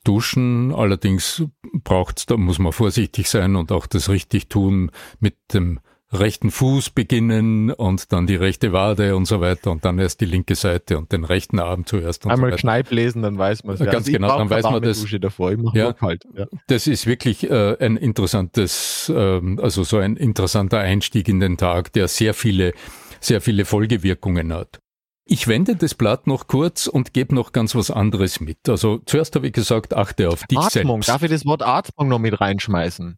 duschen. 0.04 0.75
Allerdings 0.75 1.44
braucht's, 1.85 2.26
da 2.26 2.37
muss 2.37 2.59
man 2.59 2.73
vorsichtig 2.73 3.28
sein 3.28 3.56
und 3.56 3.73
auch 3.73 3.87
das 3.87 4.09
richtig 4.09 4.49
tun 4.49 4.90
mit 5.18 5.37
dem 5.52 5.80
rechten 6.12 6.50
Fuß 6.50 6.90
beginnen 6.90 7.71
und 7.71 8.12
dann 8.12 8.26
die 8.26 8.35
rechte 8.35 8.73
Wade 8.73 9.14
und 9.14 9.26
so 9.26 9.40
weiter 9.40 9.71
und 9.71 9.85
dann 9.85 9.99
erst 9.99 10.21
die 10.21 10.25
linke 10.25 10.57
Seite 10.57 10.99
und 10.99 11.12
den 11.12 11.25
rechten 11.25 11.61
Arm 11.61 11.87
zuerst. 11.87 12.25
Und 12.25 12.33
Einmal 12.33 12.50
so 12.50 12.57
Kneip 12.57 12.90
lesen, 12.90 13.23
dann 13.23 13.38
weiß 13.38 13.64
man 13.64 13.75
es. 13.75 13.81
Ja. 13.81 13.87
Ganz 13.87 14.07
also 14.07 14.12
genau, 14.12 14.38
dann 14.38 14.50
weiß 14.50 14.64
man 14.64 14.83
das. 14.83 15.05
Davor. 15.21 15.52
Ja, 15.75 15.93
kalt. 15.93 16.25
ja, 16.37 16.47
Das 16.67 16.87
ist 16.87 17.07
wirklich 17.07 17.49
äh, 17.49 17.76
ein 17.79 17.97
interessantes, 17.97 19.09
äh, 19.14 19.40
also 19.61 19.85
so 19.85 19.99
ein 19.99 20.17
interessanter 20.17 20.79
Einstieg 20.79 21.29
in 21.29 21.40
den 21.40 21.57
Tag, 21.57 21.93
der 21.93 22.09
sehr 22.09 22.35
viele, 22.35 22.73
sehr 23.21 23.40
viele 23.40 23.64
Folgewirkungen 23.64 24.52
hat. 24.52 24.81
Ich 25.26 25.47
wende 25.47 25.76
das 25.76 25.95
Blatt 25.95 26.26
noch 26.26 26.49
kurz 26.49 26.88
und 26.88 27.14
gebe 27.14 27.37
noch 27.37 27.52
ganz 27.52 27.76
was 27.76 27.93
anderes 27.93 28.40
mit. 28.40 28.69
Also 28.69 28.99
zuerst 29.07 29.37
habe 29.37 29.47
ich 29.47 29.52
gesagt, 29.52 29.95
achte 29.95 30.29
auf 30.29 30.45
dich 30.47 30.59
Atmung. 30.59 31.02
selbst. 31.02 31.09
Darf 31.09 31.23
ich 31.23 31.31
das 31.31 31.47
Wort 31.47 31.62
Atmung 31.62 32.09
noch 32.09 32.19
mit 32.19 32.40
reinschmeißen? 32.40 33.17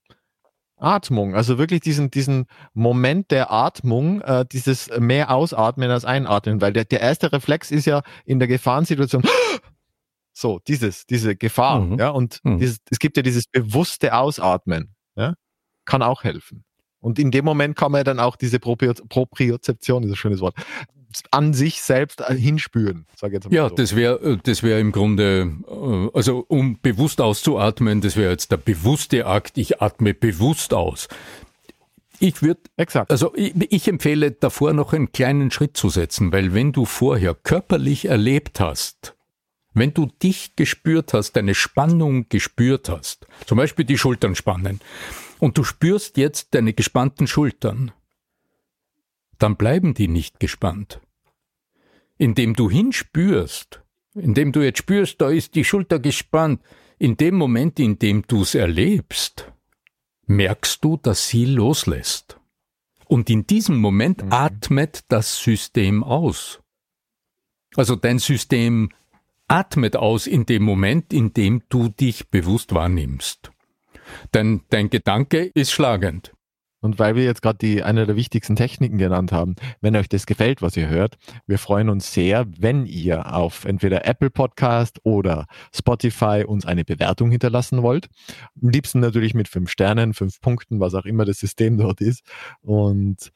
Atmung, 0.83 1.35
also 1.35 1.59
wirklich 1.59 1.81
diesen, 1.81 2.11
diesen 2.11 2.47
Moment 2.75 3.31
der 3.31 3.53
Atmung, 3.53 4.21
äh, 4.23 4.45
dieses 4.51 4.91
mehr 4.99 5.31
ausatmen 5.31 5.91
als 5.91 6.05
einatmen, 6.05 6.61
weil 6.61 6.73
der, 6.73 6.85
der 6.85 7.01
erste 7.01 7.33
Reflex 7.33 7.71
ist 7.71 7.87
ja 7.87 8.03
in 8.25 8.39
der 8.39 8.49
Gefahrensituation, 8.49 9.23
so, 10.33 10.61
dieses, 10.67 11.07
diese 11.07 11.37
Gefahr, 11.37 11.81
mhm. 11.81 11.99
ja, 11.99 12.11
und 12.11 12.41
mhm. 12.43 12.59
dieses, 12.59 12.79
es 12.91 12.99
gibt 12.99 13.17
ja 13.17 13.23
dieses 13.23 13.47
bewusste 13.47 14.15
Ausatmen, 14.15 14.95
ja, 15.15 15.35
kann 15.85 16.03
auch 16.03 16.25
helfen. 16.25 16.65
Und 17.01 17.19
in 17.19 17.31
dem 17.31 17.45
Moment 17.45 17.77
kann 17.77 17.93
man 17.93 18.05
dann 18.05 18.21
auch 18.21 18.37
diese 18.37 18.61
Propriozeption, 18.61 20.05
ist 20.05 20.11
ein 20.11 20.17
schönes 20.17 20.41
Wort, 20.41 20.55
an 21.31 21.55
sich 21.55 21.83
selbst 21.83 22.21
äh, 22.21 22.35
hinspüren, 22.35 23.07
sage 23.17 23.35
jetzt 23.35 23.51
mal 23.51 23.55
Ja, 23.55 23.69
so. 23.69 23.75
das 23.75 23.97
wäre 23.97 24.21
äh, 24.21 24.39
das 24.43 24.63
wäre 24.63 24.81
im 24.81 24.93
Grunde, 24.93 25.53
äh, 25.69 26.17
also 26.17 26.45
um 26.49 26.79
bewusst 26.81 27.21
auszuatmen, 27.21 28.01
das 28.01 28.17
wäre 28.17 28.31
jetzt 28.31 28.51
der 28.51 28.57
bewusste 28.57 29.27
Akt, 29.27 29.59
ich 29.59 29.81
atme 29.81 30.15
bewusst 30.15 30.75
aus. 30.75 31.09
Ich 32.19 32.41
würde, 32.41 32.61
also 33.09 33.35
ich, 33.35 33.53
ich 33.73 33.89
empfehle 33.89 34.31
davor 34.31 34.73
noch 34.73 34.93
einen 34.93 35.11
kleinen 35.11 35.51
Schritt 35.51 35.77
zu 35.77 35.89
setzen, 35.89 36.31
weil 36.33 36.55
wenn 36.55 36.71
du 36.71 36.85
vorher 36.85 37.35
körperlich 37.35 38.05
erlebt 38.05 38.61
hast, 38.61 39.17
wenn 39.75 39.93
du 39.93 40.07
dich 40.23 40.55
gespürt 40.55 41.15
hast, 41.15 41.33
deine 41.33 41.55
Spannung 41.55 42.29
gespürt 42.29 42.89
hast, 42.89 43.27
zum 43.47 43.59
Beispiel 43.59 43.85
die 43.85 43.99
Schultern 43.99 44.37
spannen, 44.37 44.81
und 45.41 45.59
du 45.59 45.65
spürst 45.65 46.17
jetzt 46.17 46.55
deine 46.55 46.73
gespannten 46.73 47.27
Schultern, 47.27 47.91
dann 49.43 49.57
bleiben 49.57 49.95
die 49.95 50.09
nicht 50.09 50.39
gespannt. 50.41 51.01
Indem 52.17 52.55
du 52.55 52.71
hinspürst, 52.71 53.83
indem 54.15 54.53
du 54.53 54.61
jetzt 54.61 54.79
spürst, 54.79 55.21
da 55.21 55.31
ist 55.31 55.55
die 55.55 55.65
Schulter 55.65 55.99
gespannt, 55.99 56.63
in 56.99 57.17
dem 57.17 57.35
Moment, 57.35 57.81
in 57.81 57.99
dem 57.99 58.23
du 58.27 58.43
es 58.43 58.55
erlebst, 58.55 59.53
merkst 60.27 60.85
du, 60.85 60.97
dass 60.97 61.29
sie 61.29 61.47
loslässt. 61.47 62.39
Und 63.09 63.29
in 63.29 63.47
diesem 63.47 63.79
Moment 63.79 64.25
mhm. 64.25 64.33
atmet 64.33 65.05
das 65.09 65.43
System 65.43 66.05
aus. 66.05 66.61
Also 67.75 67.97
dein 67.97 68.19
System 68.19 68.91
atmet 69.49 69.97
aus 69.97 70.27
in 70.27 70.47
dem 70.47 70.63
Moment, 70.63 71.13
in 71.13 71.33
dem 71.33 71.63
du 71.69 71.89
dich 71.89 72.29
bewusst 72.29 72.75
wahrnimmst. 72.75 73.51
Denn 74.35 74.63
dein 74.71 74.89
Gedanke 74.89 75.51
ist 75.55 75.73
schlagend. 75.73 76.33
Und 76.83 76.99
weil 76.99 77.15
wir 77.15 77.23
jetzt 77.23 77.43
gerade 77.43 77.87
eine 77.87 78.07
der 78.07 78.17
wichtigsten 78.17 78.57
Techniken 78.57 78.99
genannt 78.99 79.31
haben, 79.33 79.55
wenn 79.81 79.97
euch 79.97 80.09
das 80.09 80.27
gefällt, 80.27 80.63
was 80.63 80.77
ihr 80.77 80.89
hört, 80.89 81.17
wir 81.47 81.59
freuen 81.59 81.89
uns 81.89 82.13
sehr, 82.13 82.45
wenn 82.59 82.87
ihr 82.87 83.33
auf 83.33 83.65
entweder 83.65 84.05
Apple 84.05 84.31
Podcast 84.31 84.99
oder 85.05 85.47
Spotify 85.73 86.45
uns 86.47 86.67
eine 86.67 86.85
Bewertung 86.85 87.31
hinterlassen 87.31 87.83
wollt. 87.83 88.09
Am 88.61 88.69
liebsten 88.69 88.99
natürlich 88.99 89.33
mit 89.33 89.47
fünf 89.47 89.71
Sternen, 89.71 90.13
fünf 90.13 90.41
Punkten, 90.41 90.81
was 90.81 90.95
auch 90.95 91.05
immer 91.05 91.25
das 91.25 91.39
System 91.39 91.79
dort 91.79 92.01
ist. 92.01 92.25
Und 92.63 93.33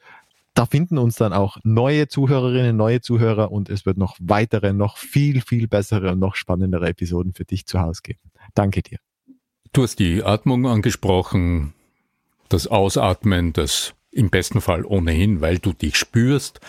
da 0.55 0.67
finden 0.67 0.99
uns 0.99 1.15
dann 1.15 1.33
auch 1.33 1.59
neue 1.63 2.09
Zuhörerinnen, 2.09 2.77
neue 2.77 3.01
Zuhörer 3.01 3.53
und 3.53 3.69
es 3.69 3.87
wird 3.87 3.97
noch 3.97 4.17
weitere, 4.19 4.73
noch 4.73 4.97
viel, 4.97 5.41
viel 5.41 5.69
bessere 5.69 6.13
und 6.13 6.19
noch 6.19 6.35
spannendere 6.35 6.89
Episoden 6.89 7.33
für 7.33 7.45
dich 7.45 7.67
zu 7.67 7.81
Hause 7.81 8.01
geben. 8.03 8.21
Danke 8.55 8.83
dir. 8.83 8.99
Du 9.73 9.85
hast 9.85 10.01
die 10.01 10.25
Atmung 10.25 10.67
angesprochen 10.67 11.75
das 12.49 12.67
Ausatmen, 12.67 13.53
das 13.53 13.95
im 14.11 14.31
besten 14.31 14.61
Fall 14.61 14.85
ohnehin, 14.85 15.41
weil 15.41 15.59
du 15.59 15.73
dich 15.73 15.97
spürst, 15.97 16.61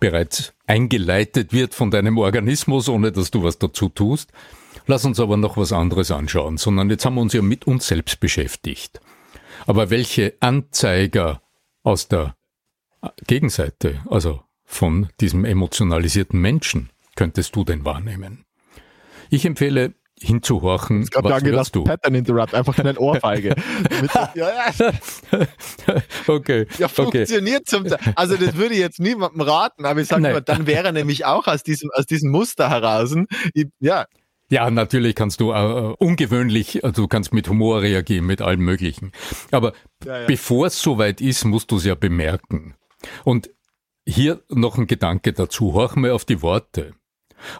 bereits 0.00 0.54
eingeleitet 0.66 1.52
wird 1.52 1.74
von 1.74 1.90
deinem 1.90 2.18
Organismus, 2.18 2.88
ohne 2.88 3.12
dass 3.12 3.30
du 3.30 3.42
was 3.42 3.58
dazu 3.58 3.88
tust. 3.88 4.30
Lass 4.86 5.04
uns 5.04 5.20
aber 5.20 5.36
noch 5.36 5.56
was 5.56 5.72
anderes 5.72 6.10
anschauen, 6.10 6.56
sondern 6.56 6.90
jetzt 6.90 7.04
haben 7.04 7.14
wir 7.14 7.22
uns 7.22 7.32
ja 7.32 7.42
mit 7.42 7.66
uns 7.66 7.86
selbst 7.86 8.20
beschäftigt. 8.20 9.00
Aber 9.66 9.90
welche 9.90 10.34
Anzeiger 10.40 11.40
aus 11.82 12.08
der 12.08 12.36
Gegenseite, 13.26 14.02
also 14.08 14.42
von 14.64 15.08
diesem 15.20 15.44
emotionalisierten 15.44 16.40
Menschen, 16.40 16.90
könntest 17.16 17.54
du 17.56 17.64
denn 17.64 17.84
wahrnehmen? 17.84 18.44
Ich 19.30 19.44
empfehle 19.46 19.94
hinzuhorchen. 20.20 21.02
Ich 21.02 21.10
glaube, 21.10 21.28
da 21.28 21.40
das 21.40 21.72
du? 21.72 21.84
Pattern 21.84 22.14
Interrupt, 22.14 22.54
einfach 22.54 22.78
eine 22.78 22.98
Ohrfeige. 22.98 23.54
okay. 26.26 26.66
Ja, 26.78 26.88
funktioniert 26.88 27.72
okay. 27.72 27.88
zum 27.88 27.98
Also 28.14 28.36
das 28.36 28.56
würde 28.56 28.74
ich 28.74 28.80
jetzt 28.80 29.00
niemandem 29.00 29.40
raten, 29.40 29.84
aber 29.84 30.00
ich 30.00 30.08
sage 30.08 30.22
nur, 30.22 30.40
dann 30.40 30.66
wäre 30.66 30.86
er 30.86 30.92
nämlich 30.92 31.24
auch 31.24 31.46
aus 31.46 31.62
diesem, 31.62 31.90
aus 31.94 32.06
diesem 32.06 32.30
Muster 32.30 32.70
heraus. 32.70 33.14
Ja. 33.80 34.06
Ja, 34.50 34.70
natürlich 34.70 35.14
kannst 35.14 35.40
du 35.40 35.52
äh, 35.52 35.94
ungewöhnlich, 35.98 36.84
also 36.84 37.02
du 37.02 37.08
kannst 37.08 37.32
mit 37.32 37.48
Humor 37.48 37.82
reagieren, 37.82 38.26
mit 38.26 38.42
allem 38.42 38.60
Möglichen. 38.60 39.12
Aber 39.50 39.72
ja, 40.04 40.20
ja. 40.20 40.26
bevor 40.26 40.66
es 40.66 40.80
soweit 40.80 41.20
ist, 41.20 41.44
musst 41.44 41.70
du 41.70 41.76
es 41.76 41.84
ja 41.84 41.94
bemerken. 41.94 42.74
Und 43.24 43.50
hier 44.06 44.42
noch 44.48 44.78
ein 44.78 44.86
Gedanke 44.86 45.32
dazu. 45.32 45.72
Horch 45.72 45.96
mal 45.96 46.10
auf 46.10 46.24
die 46.24 46.42
Worte. 46.42 46.92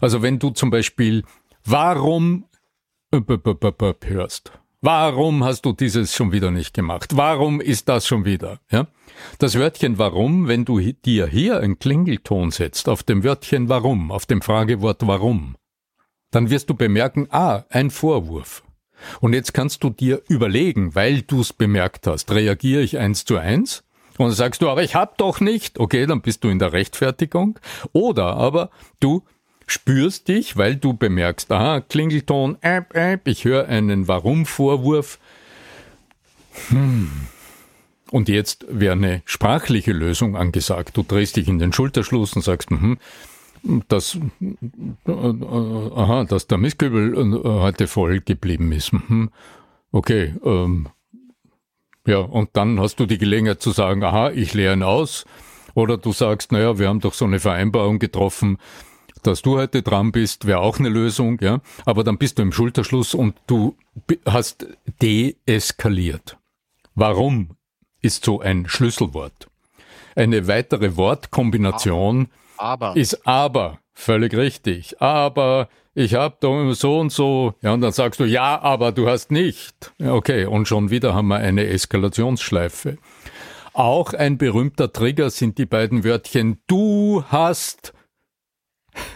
Also 0.01 0.23
wenn 0.23 0.38
du 0.38 0.51
zum 0.51 0.71
Beispiel 0.71 1.25
Warum 1.66 2.44
hörst? 3.11 4.53
Warum 4.83 5.44
hast 5.44 5.64
du 5.64 5.72
dieses 5.72 6.14
schon 6.14 6.31
wieder 6.31 6.50
nicht 6.50 6.74
gemacht? 6.74 7.16
Warum 7.16 7.62
ist 7.62 7.88
das 7.88 8.07
schon 8.07 8.27
wieder? 8.27 8.61
Ja? 8.70 8.87
Das 9.38 9.59
Wörtchen 9.59 9.96
warum, 9.96 10.46
wenn 10.46 10.66
du 10.66 10.79
dir 10.79 11.27
hier 11.27 11.61
einen 11.61 11.79
Klingelton 11.79 12.50
setzt 12.50 12.87
auf 12.87 13.03
dem 13.03 13.24
Wörtchen 13.24 13.70
warum, 13.70 14.12
auf 14.12 14.27
dem 14.27 14.42
Fragewort 14.42 15.07
warum, 15.07 15.57
dann 16.31 16.50
wirst 16.50 16.68
du 16.68 16.74
bemerken, 16.74 17.29
ah, 17.31 17.64
ein 17.70 17.90
Vorwurf. 17.90 18.62
Und 19.20 19.33
jetzt 19.33 19.55
kannst 19.55 19.83
du 19.85 19.88
dir 19.88 20.20
überlegen, 20.29 20.94
weil 20.94 21.22
du 21.22 21.40
es 21.40 21.55
bemerkt 21.55 22.07
hast, 22.07 22.31
reagiere 22.31 22.83
ich 22.83 22.98
eins 22.98 23.24
zu 23.24 23.38
eins 23.38 23.85
Und 24.18 24.33
sagst 24.33 24.61
du, 24.61 24.68
aber 24.68 24.83
ich 24.83 24.94
hab 24.94 25.18
doch 25.18 25.40
nicht. 25.40 25.81
Okay, 25.81 26.07
dann 26.07 26.20
bist 26.20 26.44
du 26.44 26.48
in 26.48 26.59
der 26.59 26.72
Rechtfertigung. 26.72 27.59
Oder 27.92 28.37
aber 28.37 28.70
du 29.00 29.24
spürst 29.66 30.29
dich, 30.29 30.57
weil 30.57 30.77
du 30.77 30.94
bemerkst, 30.94 31.50
aha, 31.50 31.81
Klingelton, 31.81 32.57
äp, 32.61 32.94
äp, 32.94 33.27
ich 33.27 33.44
höre 33.44 33.66
einen 33.68 34.09
Warum-Vorwurf. 34.09 35.18
Hm. 36.68 37.11
Und 38.11 38.29
jetzt 38.29 38.66
wäre 38.68 38.92
eine 38.92 39.22
sprachliche 39.24 39.92
Lösung 39.92 40.37
angesagt. 40.37 40.96
Du 40.96 41.03
drehst 41.03 41.37
dich 41.37 41.48
in 41.48 41.59
den 41.59 41.72
Schulterschluss 41.72 42.35
und 42.35 42.42
sagst, 42.42 42.70
hm, 42.70 42.98
dass, 43.88 44.16
äh, 44.16 45.11
aha, 45.11 46.24
dass 46.24 46.46
der 46.46 46.59
Mistkübel 46.59 47.14
äh, 47.14 47.48
heute 47.48 47.87
voll 47.87 48.20
geblieben 48.20 48.70
ist. 48.72 48.92
Hm, 48.92 49.31
okay, 49.90 50.35
ähm, 50.44 50.88
ja, 52.07 52.18
und 52.18 52.50
dann 52.53 52.79
hast 52.79 53.00
du 53.00 53.07
die 53.07 53.18
Gelegenheit 53.18 53.62
zu 53.62 53.70
sagen, 53.70 54.05
aha, 54.05 54.31
ich 54.31 54.53
lehre 54.53 54.74
ihn 54.74 54.83
aus. 54.83 55.24
Oder 55.74 55.96
du 55.96 56.12
sagst, 56.12 56.53
naja, 56.53 56.79
wir 56.79 56.88
haben 56.88 57.00
doch 57.00 57.14
so 57.14 57.24
eine 57.24 57.40
Vereinbarung 57.40 57.98
getroffen, 57.98 58.59
dass 59.27 59.43
du 59.43 59.59
heute 59.59 59.83
dran 59.83 60.13
bist, 60.13 60.47
wäre 60.47 60.61
auch 60.61 60.79
eine 60.79 60.89
Lösung, 60.89 61.39
ja. 61.41 61.61
Aber 61.85 62.05
dann 62.05 62.19
bist 62.19 62.39
du 62.39 62.43
im 62.43 62.53
Schulterschluss 62.53 63.15
und 63.15 63.37
du 63.47 63.77
hast 64.27 64.67
deeskaliert. 65.01 66.39
Warum 66.95 67.57
ist 68.01 68.25
so 68.25 68.41
ein 68.41 68.69
Schlüsselwort? 68.69 69.49
Eine 70.15 70.47
weitere 70.47 70.97
Wortkombination 70.97 72.29
aber. 72.57 72.97
ist 72.97 73.27
aber. 73.27 73.79
Völlig 73.95 74.35
richtig. 74.35 75.01
Aber 75.01 75.69
ich 75.95 76.15
habe 76.15 76.37
da 76.41 76.75
so 76.75 76.99
und 76.99 77.13
so. 77.13 77.55
Ja, 77.63 77.73
und 77.73 77.81
dann 77.81 77.93
sagst 77.93 78.19
du, 78.19 78.25
ja, 78.25 78.61
aber 78.61 78.91
du 78.93 79.09
hast 79.09 79.31
nicht. 79.31 79.93
Okay, 80.05 80.47
und 80.47 80.67
schon 80.67 80.91
wieder 80.91 81.15
haben 81.15 81.29
wir 81.29 81.37
eine 81.37 81.67
Eskalationsschleife. 81.67 82.99
Auch 83.73 84.13
ein 84.13 84.39
berühmter 84.39 84.93
Trigger 84.93 85.31
sind 85.31 85.59
die 85.59 85.67
beiden 85.67 86.05
Wörtchen 86.05 86.59
du 86.67 87.25
hast 87.29 87.93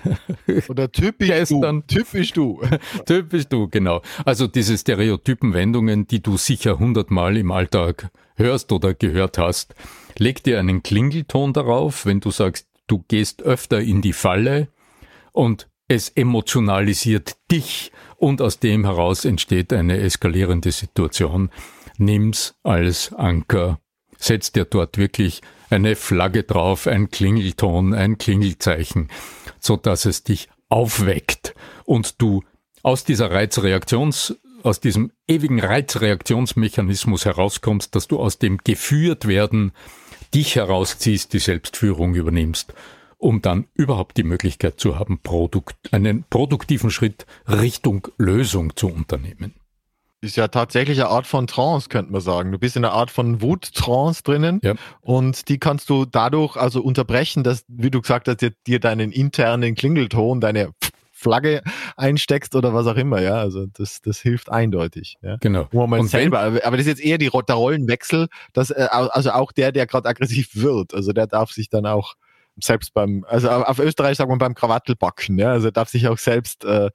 oder 0.68 0.90
typisch 0.90 1.28
gestern. 1.28 1.84
du. 1.86 1.94
Typisch 1.94 2.32
du. 2.32 2.60
typisch 3.06 3.46
du, 3.46 3.68
genau. 3.68 4.02
Also 4.24 4.46
diese 4.46 4.76
Stereotypenwendungen, 4.76 6.06
die 6.06 6.22
du 6.22 6.36
sicher 6.36 6.78
hundertmal 6.78 7.36
im 7.36 7.50
Alltag 7.50 8.10
hörst 8.36 8.72
oder 8.72 8.94
gehört 8.94 9.38
hast. 9.38 9.74
Leg 10.16 10.42
dir 10.42 10.58
einen 10.58 10.82
Klingelton 10.82 11.52
darauf, 11.52 12.06
wenn 12.06 12.20
du 12.20 12.30
sagst, 12.30 12.66
du 12.86 13.04
gehst 13.08 13.42
öfter 13.42 13.80
in 13.80 14.02
die 14.02 14.12
Falle 14.12 14.68
und 15.32 15.68
es 15.88 16.10
emotionalisiert 16.10 17.36
dich 17.50 17.92
und 18.16 18.42
aus 18.42 18.58
dem 18.58 18.84
heraus 18.84 19.24
entsteht 19.24 19.72
eine 19.72 19.98
eskalierende 19.98 20.70
Situation. 20.70 21.50
Nimm's 21.96 22.56
als 22.62 23.12
Anker. 23.14 23.80
Setz 24.16 24.52
dir 24.52 24.64
dort 24.64 24.98
wirklich 24.98 25.40
eine 25.70 25.96
Flagge 25.96 26.42
drauf, 26.42 26.86
ein 26.86 27.10
Klingelton, 27.10 27.94
ein 27.94 28.18
Klingelzeichen, 28.18 29.08
so 29.60 29.76
dass 29.76 30.04
es 30.04 30.24
dich 30.24 30.48
aufweckt. 30.68 31.54
Und 31.84 32.20
du 32.20 32.42
aus 32.82 33.04
dieser 33.04 33.30
Reizreaktions 33.30 34.36
aus 34.62 34.80
diesem 34.80 35.12
ewigen 35.26 35.60
Reizreaktionsmechanismus 35.60 37.24
herauskommst, 37.24 37.94
dass 37.94 38.08
du 38.08 38.18
aus 38.18 38.38
dem 38.38 38.58
geführt 38.58 39.28
werden 39.28 39.72
dich 40.34 40.56
herausziehst, 40.56 41.32
die 41.32 41.38
Selbstführung 41.38 42.14
übernimmst, 42.14 42.74
um 43.16 43.40
dann 43.40 43.66
überhaupt 43.74 44.16
die 44.16 44.24
Möglichkeit 44.24 44.78
zu 44.78 44.98
haben, 44.98 45.20
Produkt, 45.22 45.76
einen 45.92 46.24
produktiven 46.28 46.90
Schritt 46.90 47.26
Richtung 47.46 48.08
Lösung 48.18 48.76
zu 48.76 48.88
unternehmen 48.88 49.54
ist 50.20 50.36
ja 50.36 50.48
tatsächlich 50.48 50.98
eine 51.00 51.08
Art 51.08 51.26
von 51.26 51.46
Trance, 51.46 51.88
könnte 51.88 52.12
man 52.12 52.20
sagen. 52.20 52.52
Du 52.52 52.58
bist 52.58 52.76
in 52.76 52.84
einer 52.84 52.94
Art 52.94 53.10
von 53.10 53.40
Wut-Trance 53.40 54.22
drinnen 54.22 54.60
ja. 54.62 54.74
und 55.00 55.48
die 55.48 55.58
kannst 55.58 55.88
du 55.90 56.04
dadurch 56.04 56.56
also 56.56 56.82
unterbrechen, 56.82 57.44
dass, 57.44 57.64
wie 57.68 57.90
du 57.90 58.00
gesagt 58.00 58.28
hast, 58.28 58.40
dir, 58.40 58.52
dir 58.66 58.80
deinen 58.80 59.12
internen 59.12 59.74
Klingelton, 59.74 60.40
deine 60.40 60.72
Flagge 61.12 61.62
einsteckst 61.96 62.54
oder 62.54 62.74
was 62.74 62.86
auch 62.86 62.96
immer, 62.96 63.20
ja. 63.20 63.34
Also 63.34 63.66
das, 63.66 64.00
das 64.02 64.20
hilft 64.20 64.50
eindeutig. 64.50 65.16
Ja? 65.22 65.36
Genau. 65.40 65.68
Und 65.72 66.08
selber, 66.08 66.40
aber, 66.40 66.64
aber 66.64 66.76
das 66.76 66.86
ist 66.86 66.98
jetzt 66.98 67.04
eher 67.04 67.18
die, 67.18 67.30
der 67.30 67.54
Rollenwechsel, 67.56 68.28
dass, 68.52 68.70
äh, 68.70 68.88
also 68.90 69.32
auch 69.32 69.50
der, 69.52 69.72
der 69.72 69.86
gerade 69.86 70.08
aggressiv 70.08 70.50
wird, 70.54 70.94
also 70.94 71.12
der 71.12 71.26
darf 71.26 71.50
sich 71.50 71.68
dann 71.68 71.86
auch 71.86 72.14
selbst 72.60 72.94
beim, 72.94 73.24
also 73.28 73.50
auf 73.50 73.78
Österreich 73.78 74.16
sagt 74.16 74.28
man 74.28 74.38
beim 74.38 74.54
Krawattelbacken, 74.54 75.38
ja, 75.38 75.52
also 75.52 75.70
darf 75.70 75.88
sich 75.88 76.08
auch 76.08 76.18
selbst 76.18 76.64
äh, 76.64 76.86
äh, 76.86 76.90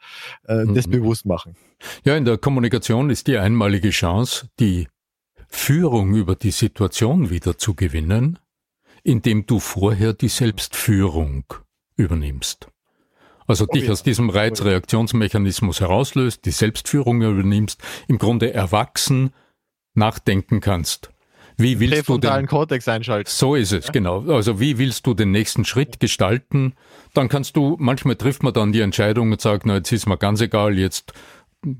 das 0.45 0.87
mhm. 0.87 0.91
bewusst 0.91 1.25
machen. 1.25 1.55
Ja, 2.03 2.15
in 2.15 2.25
der 2.25 2.37
Kommunikation 2.37 3.09
ist 3.09 3.27
die 3.27 3.37
einmalige 3.37 3.89
Chance, 3.89 4.49
die 4.59 4.87
Führung 5.47 6.15
über 6.15 6.35
die 6.35 6.51
Situation 6.51 7.29
wieder 7.29 7.57
zu 7.57 7.75
gewinnen, 7.75 8.39
indem 9.03 9.45
du 9.45 9.59
vorher 9.59 10.13
die 10.13 10.29
Selbstführung 10.29 11.45
übernimmst. 11.95 12.67
Also 13.45 13.65
oh, 13.67 13.73
dich 13.73 13.85
ja. 13.85 13.91
aus 13.91 14.03
diesem 14.03 14.29
Reizreaktionsmechanismus 14.29 15.81
herauslöst, 15.81 16.45
die 16.45 16.51
Selbstführung 16.51 17.21
übernimmst, 17.21 17.81
im 18.07 18.17
Grunde 18.17 18.53
erwachsen 18.53 19.31
nachdenken 19.93 20.59
kannst. 20.59 21.12
Wie 21.57 21.79
willst 21.79 22.09
du 22.09 22.17
den 22.17 22.47
Kortex 22.47 22.87
einschalten? 22.87 23.29
So 23.29 23.55
ist 23.55 23.71
es, 23.71 23.85
ja? 23.87 23.91
genau. 23.91 24.21
Also 24.33 24.59
wie 24.59 24.77
willst 24.77 25.05
du 25.05 25.13
den 25.13 25.31
nächsten 25.31 25.65
Schritt 25.65 25.99
gestalten? 25.99 26.73
Dann 27.13 27.29
kannst 27.29 27.55
du, 27.55 27.77
manchmal 27.79 28.15
trifft 28.15 28.43
man 28.43 28.53
dann 28.53 28.71
die 28.71 28.81
Entscheidung 28.81 29.31
und 29.31 29.41
sagt, 29.41 29.65
na, 29.65 29.75
jetzt 29.75 29.91
ist 29.91 30.07
mir 30.07 30.17
ganz 30.17 30.41
egal, 30.41 30.77
jetzt 30.77 31.13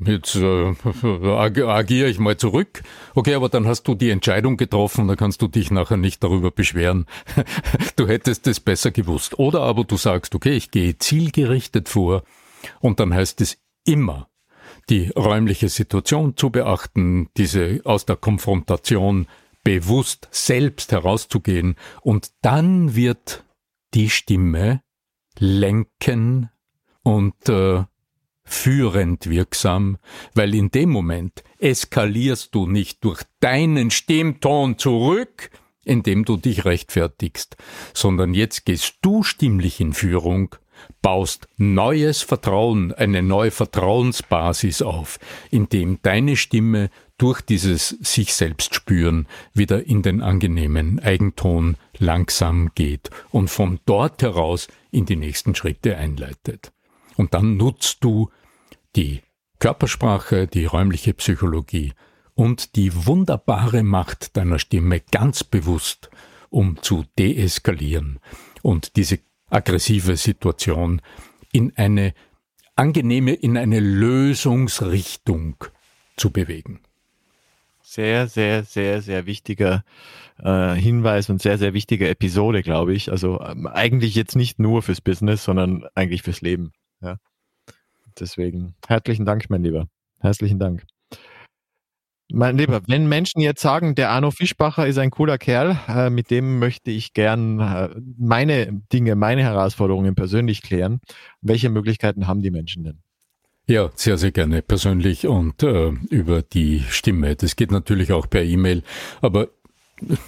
jetzt 0.05 0.35
äh, 0.35 0.73
agiere 1.65 2.09
ich 2.09 2.19
mal 2.19 2.37
zurück. 2.37 2.83
Okay, 3.15 3.33
aber 3.33 3.49
dann 3.49 3.67
hast 3.67 3.83
du 3.83 3.95
die 3.95 4.09
Entscheidung 4.09 4.57
getroffen, 4.57 5.07
dann 5.07 5.17
kannst 5.17 5.41
du 5.41 5.47
dich 5.47 5.71
nachher 5.71 5.97
nicht 5.97 6.23
darüber 6.23 6.51
beschweren. 6.51 7.05
du 7.95 8.07
hättest 8.07 8.47
es 8.47 8.59
besser 8.59 8.91
gewusst. 8.91 9.39
Oder 9.39 9.61
aber 9.61 9.83
du 9.83 9.97
sagst, 9.97 10.35
okay, 10.35 10.53
ich 10.53 10.71
gehe 10.71 10.97
zielgerichtet 10.97 11.89
vor 11.89 12.23
und 12.79 12.99
dann 12.99 13.13
heißt 13.13 13.41
es 13.41 13.57
immer, 13.85 14.29
die 14.89 15.09
räumliche 15.15 15.69
Situation 15.69 16.35
zu 16.35 16.49
beachten, 16.49 17.29
diese 17.37 17.81
aus 17.83 18.05
der 18.05 18.15
Konfrontation 18.15 19.27
bewusst 19.63 20.27
selbst 20.31 20.91
herauszugehen. 20.91 21.75
Und 22.01 22.31
dann 22.41 22.95
wird 22.95 23.43
die 23.93 24.09
Stimme 24.09 24.81
lenken 25.37 26.49
und 27.03 27.49
äh, 27.49 27.83
führend 28.43 29.29
wirksam, 29.29 29.97
weil 30.33 30.53
in 30.53 30.69
dem 30.69 30.89
Moment 30.89 31.43
eskalierst 31.59 32.53
du 32.53 32.67
nicht 32.67 33.03
durch 33.03 33.23
deinen 33.39 33.89
Stimmton 33.89 34.77
zurück, 34.77 35.49
indem 35.85 36.25
du 36.25 36.37
dich 36.37 36.65
rechtfertigst, 36.65 37.57
sondern 37.93 38.33
jetzt 38.33 38.65
gehst 38.65 38.95
du 39.01 39.23
stimmlich 39.23 39.79
in 39.79 39.93
Führung, 39.93 40.55
baust 41.01 41.47
neues 41.57 42.21
Vertrauen, 42.21 42.93
eine 42.93 43.21
neue 43.21 43.51
Vertrauensbasis 43.51 44.81
auf, 44.81 45.19
indem 45.51 46.01
deine 46.01 46.35
Stimme 46.35 46.89
durch 47.17 47.41
dieses 47.41 47.89
sich 47.89 48.33
selbst 48.33 48.73
spüren 48.75 49.27
wieder 49.53 49.85
in 49.85 50.01
den 50.01 50.21
angenehmen 50.21 50.99
Eigenton 50.99 51.77
langsam 51.97 52.71
geht 52.75 53.09
und 53.29 53.49
von 53.49 53.79
dort 53.85 54.21
heraus 54.23 54.67
in 54.91 55.05
die 55.05 55.15
nächsten 55.15 55.55
Schritte 55.55 55.97
einleitet. 55.97 56.71
Und 57.15 57.33
dann 57.33 57.57
nutzt 57.57 58.03
du 58.03 58.29
die 58.95 59.21
Körpersprache, 59.59 60.47
die 60.47 60.65
räumliche 60.65 61.13
Psychologie 61.13 61.93
und 62.35 62.75
die 62.75 63.05
wunderbare 63.05 63.83
Macht 63.83 64.35
deiner 64.35 64.59
Stimme 64.59 64.99
ganz 64.99 65.43
bewusst, 65.43 66.09
um 66.49 66.81
zu 66.81 67.05
deeskalieren 67.17 68.19
und 68.61 68.95
diese 68.95 69.19
aggressive 69.49 70.17
Situation 70.17 71.01
in 71.51 71.73
eine 71.77 72.13
angenehme, 72.75 73.33
in 73.33 73.57
eine 73.57 73.79
Lösungsrichtung 73.79 75.63
zu 76.17 76.31
bewegen. 76.31 76.81
Sehr, 77.93 78.27
sehr, 78.27 78.63
sehr, 78.63 79.03
sehr 79.03 79.27
wichtiger 79.27 79.83
äh, 80.39 80.73
Hinweis 80.73 81.29
und 81.29 81.43
sehr, 81.43 81.59
sehr 81.59 81.75
wichtige 81.75 82.09
Episode, 82.09 82.63
glaube 82.63 82.95
ich. 82.95 83.11
Also 83.11 83.39
ähm, 83.39 83.67
eigentlich 83.67 84.15
jetzt 84.15 84.35
nicht 84.35 84.57
nur 84.57 84.81
fürs 84.81 84.99
Business, 84.99 85.43
sondern 85.43 85.85
eigentlich 85.93 86.23
fürs 86.23 86.41
Leben. 86.41 86.71
Ja. 87.01 87.17
Deswegen 88.19 88.73
herzlichen 88.87 89.25
Dank, 89.25 89.47
mein 89.51 89.63
Lieber. 89.63 89.85
Herzlichen 90.21 90.57
Dank. 90.57 90.87
Mein 92.31 92.57
Lieber, 92.57 92.81
wenn 92.87 93.07
Menschen 93.07 93.41
jetzt 93.41 93.61
sagen, 93.61 93.93
der 93.93 94.09
Arno 94.09 94.31
Fischbacher 94.31 94.87
ist 94.87 94.97
ein 94.97 95.11
cooler 95.11 95.37
Kerl, 95.37 95.77
äh, 95.87 96.09
mit 96.09 96.31
dem 96.31 96.57
möchte 96.57 96.89
ich 96.89 97.13
gern 97.13 97.59
äh, 97.59 97.89
meine 98.17 98.81
Dinge, 98.91 99.13
meine 99.13 99.43
Herausforderungen 99.43 100.15
persönlich 100.15 100.63
klären, 100.63 100.99
welche 101.41 101.69
Möglichkeiten 101.69 102.25
haben 102.25 102.41
die 102.41 102.49
Menschen 102.49 102.85
denn? 102.85 103.02
Ja, 103.65 103.91
sehr, 103.95 104.17
sehr 104.17 104.31
gerne 104.31 104.61
persönlich 104.61 105.25
und 105.25 105.63
äh, 105.63 105.89
über 106.09 106.41
die 106.41 106.83
Stimme. 106.89 107.35
Das 107.35 107.55
geht 107.55 107.71
natürlich 107.71 108.11
auch 108.11 108.29
per 108.29 108.43
E-Mail, 108.43 108.83
aber 109.21 109.47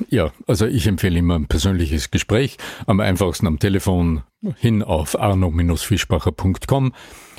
ja, 0.09 0.31
also 0.47 0.65
ich 0.65 0.87
empfehle 0.87 1.19
immer 1.19 1.35
ein 1.35 1.47
persönliches 1.47 2.11
Gespräch. 2.11 2.57
Am 2.85 3.01
einfachsten 3.01 3.47
am 3.47 3.59
Telefon 3.59 4.23
hin 4.57 4.83
auf 4.83 5.19
arno-fischbacher.com. 5.19 6.93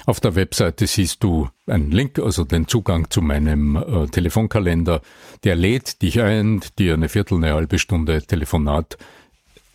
Auf 0.06 0.20
der 0.20 0.34
Webseite 0.34 0.86
siehst 0.86 1.24
du 1.24 1.48
einen 1.66 1.90
Link, 1.90 2.18
also 2.18 2.44
den 2.44 2.68
Zugang 2.68 3.10
zu 3.10 3.22
meinem 3.22 3.76
äh, 3.76 4.06
Telefonkalender. 4.06 5.00
Der 5.44 5.56
lädt 5.56 6.02
dich 6.02 6.20
ein, 6.20 6.60
dir 6.78 6.94
eine 6.94 7.08
Viertel, 7.08 7.38
eine 7.38 7.54
halbe 7.54 7.78
Stunde 7.78 8.22
Telefonat 8.22 8.98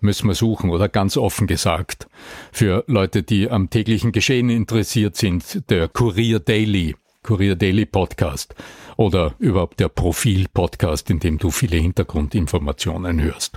Müssen 0.00 0.26
wir 0.26 0.34
suchen 0.34 0.70
oder 0.70 0.88
ganz 0.88 1.16
offen 1.16 1.46
gesagt. 1.46 2.08
Für 2.50 2.82
Leute, 2.88 3.22
die 3.22 3.48
am 3.48 3.70
täglichen 3.70 4.10
Geschehen 4.10 4.50
interessiert 4.50 5.14
sind, 5.14 5.70
der 5.70 5.86
Kurier 5.86 6.40
Daily, 6.40 6.96
Kurier 7.22 7.54
Daily 7.54 7.86
Podcast 7.86 8.56
oder 8.96 9.36
überhaupt 9.38 9.78
der 9.78 9.88
Profil 9.88 10.46
Podcast, 10.52 11.08
in 11.10 11.20
dem 11.20 11.38
du 11.38 11.52
viele 11.52 11.76
Hintergrundinformationen 11.76 13.22
hörst. 13.22 13.56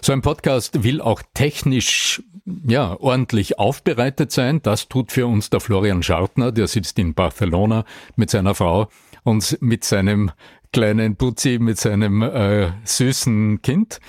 So 0.00 0.12
ein 0.12 0.22
Podcast 0.22 0.84
will 0.84 1.00
auch 1.00 1.22
technisch 1.34 2.22
ja, 2.66 2.98
ordentlich 2.98 3.58
aufbereitet 3.58 4.32
sein. 4.32 4.62
Das 4.62 4.88
tut 4.88 5.12
für 5.12 5.26
uns 5.26 5.50
der 5.50 5.60
Florian 5.60 6.02
Schartner, 6.02 6.50
der 6.52 6.66
sitzt 6.66 6.98
in 6.98 7.12
Barcelona 7.14 7.84
mit 8.16 8.30
seiner 8.30 8.54
Frau 8.54 8.88
und 9.24 9.58
mit 9.60 9.84
seinem 9.84 10.30
kleinen 10.72 11.16
Putzi, 11.16 11.58
mit 11.60 11.78
seinem 11.78 12.22
äh, 12.22 12.70
süßen 12.84 13.60
Kind. 13.62 14.00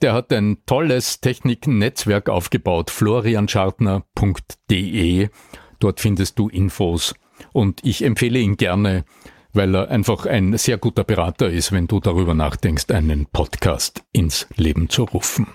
Der 0.00 0.12
hat 0.12 0.32
ein 0.32 0.58
tolles 0.66 1.20
Techniknetzwerk 1.20 2.28
aufgebaut, 2.28 2.90
florianschartner.de. 2.90 5.28
Dort 5.78 6.00
findest 6.00 6.38
du 6.38 6.48
Infos 6.48 7.14
und 7.52 7.80
ich 7.84 8.02
empfehle 8.02 8.38
ihn 8.38 8.56
gerne, 8.56 9.04
weil 9.54 9.74
er 9.74 9.88
einfach 9.88 10.26
ein 10.26 10.58
sehr 10.58 10.76
guter 10.76 11.04
Berater 11.04 11.48
ist, 11.48 11.72
wenn 11.72 11.86
du 11.86 12.00
darüber 12.00 12.34
nachdenkst, 12.34 12.90
einen 12.90 13.26
Podcast 13.26 14.02
ins 14.12 14.46
Leben 14.56 14.88
zu 14.88 15.04
rufen. 15.04 15.46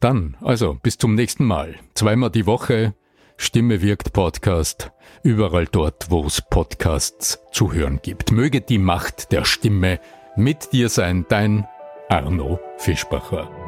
Dann, 0.00 0.36
also, 0.40 0.78
bis 0.82 0.98
zum 0.98 1.14
nächsten 1.14 1.44
Mal. 1.44 1.76
Zweimal 1.94 2.30
die 2.30 2.46
Woche, 2.46 2.94
Stimme 3.36 3.80
wirkt 3.80 4.12
Podcast, 4.12 4.92
überall 5.22 5.66
dort, 5.66 6.10
wo 6.10 6.24
es 6.26 6.42
Podcasts 6.42 7.38
zu 7.52 7.72
hören 7.72 8.00
gibt. 8.02 8.32
Möge 8.32 8.60
die 8.60 8.78
Macht 8.78 9.32
der 9.32 9.44
Stimme 9.44 10.00
mit 10.36 10.72
dir 10.72 10.88
sein, 10.88 11.24
dein 11.28 11.66
Arno 12.08 12.60
Fischbacher. 12.76 13.59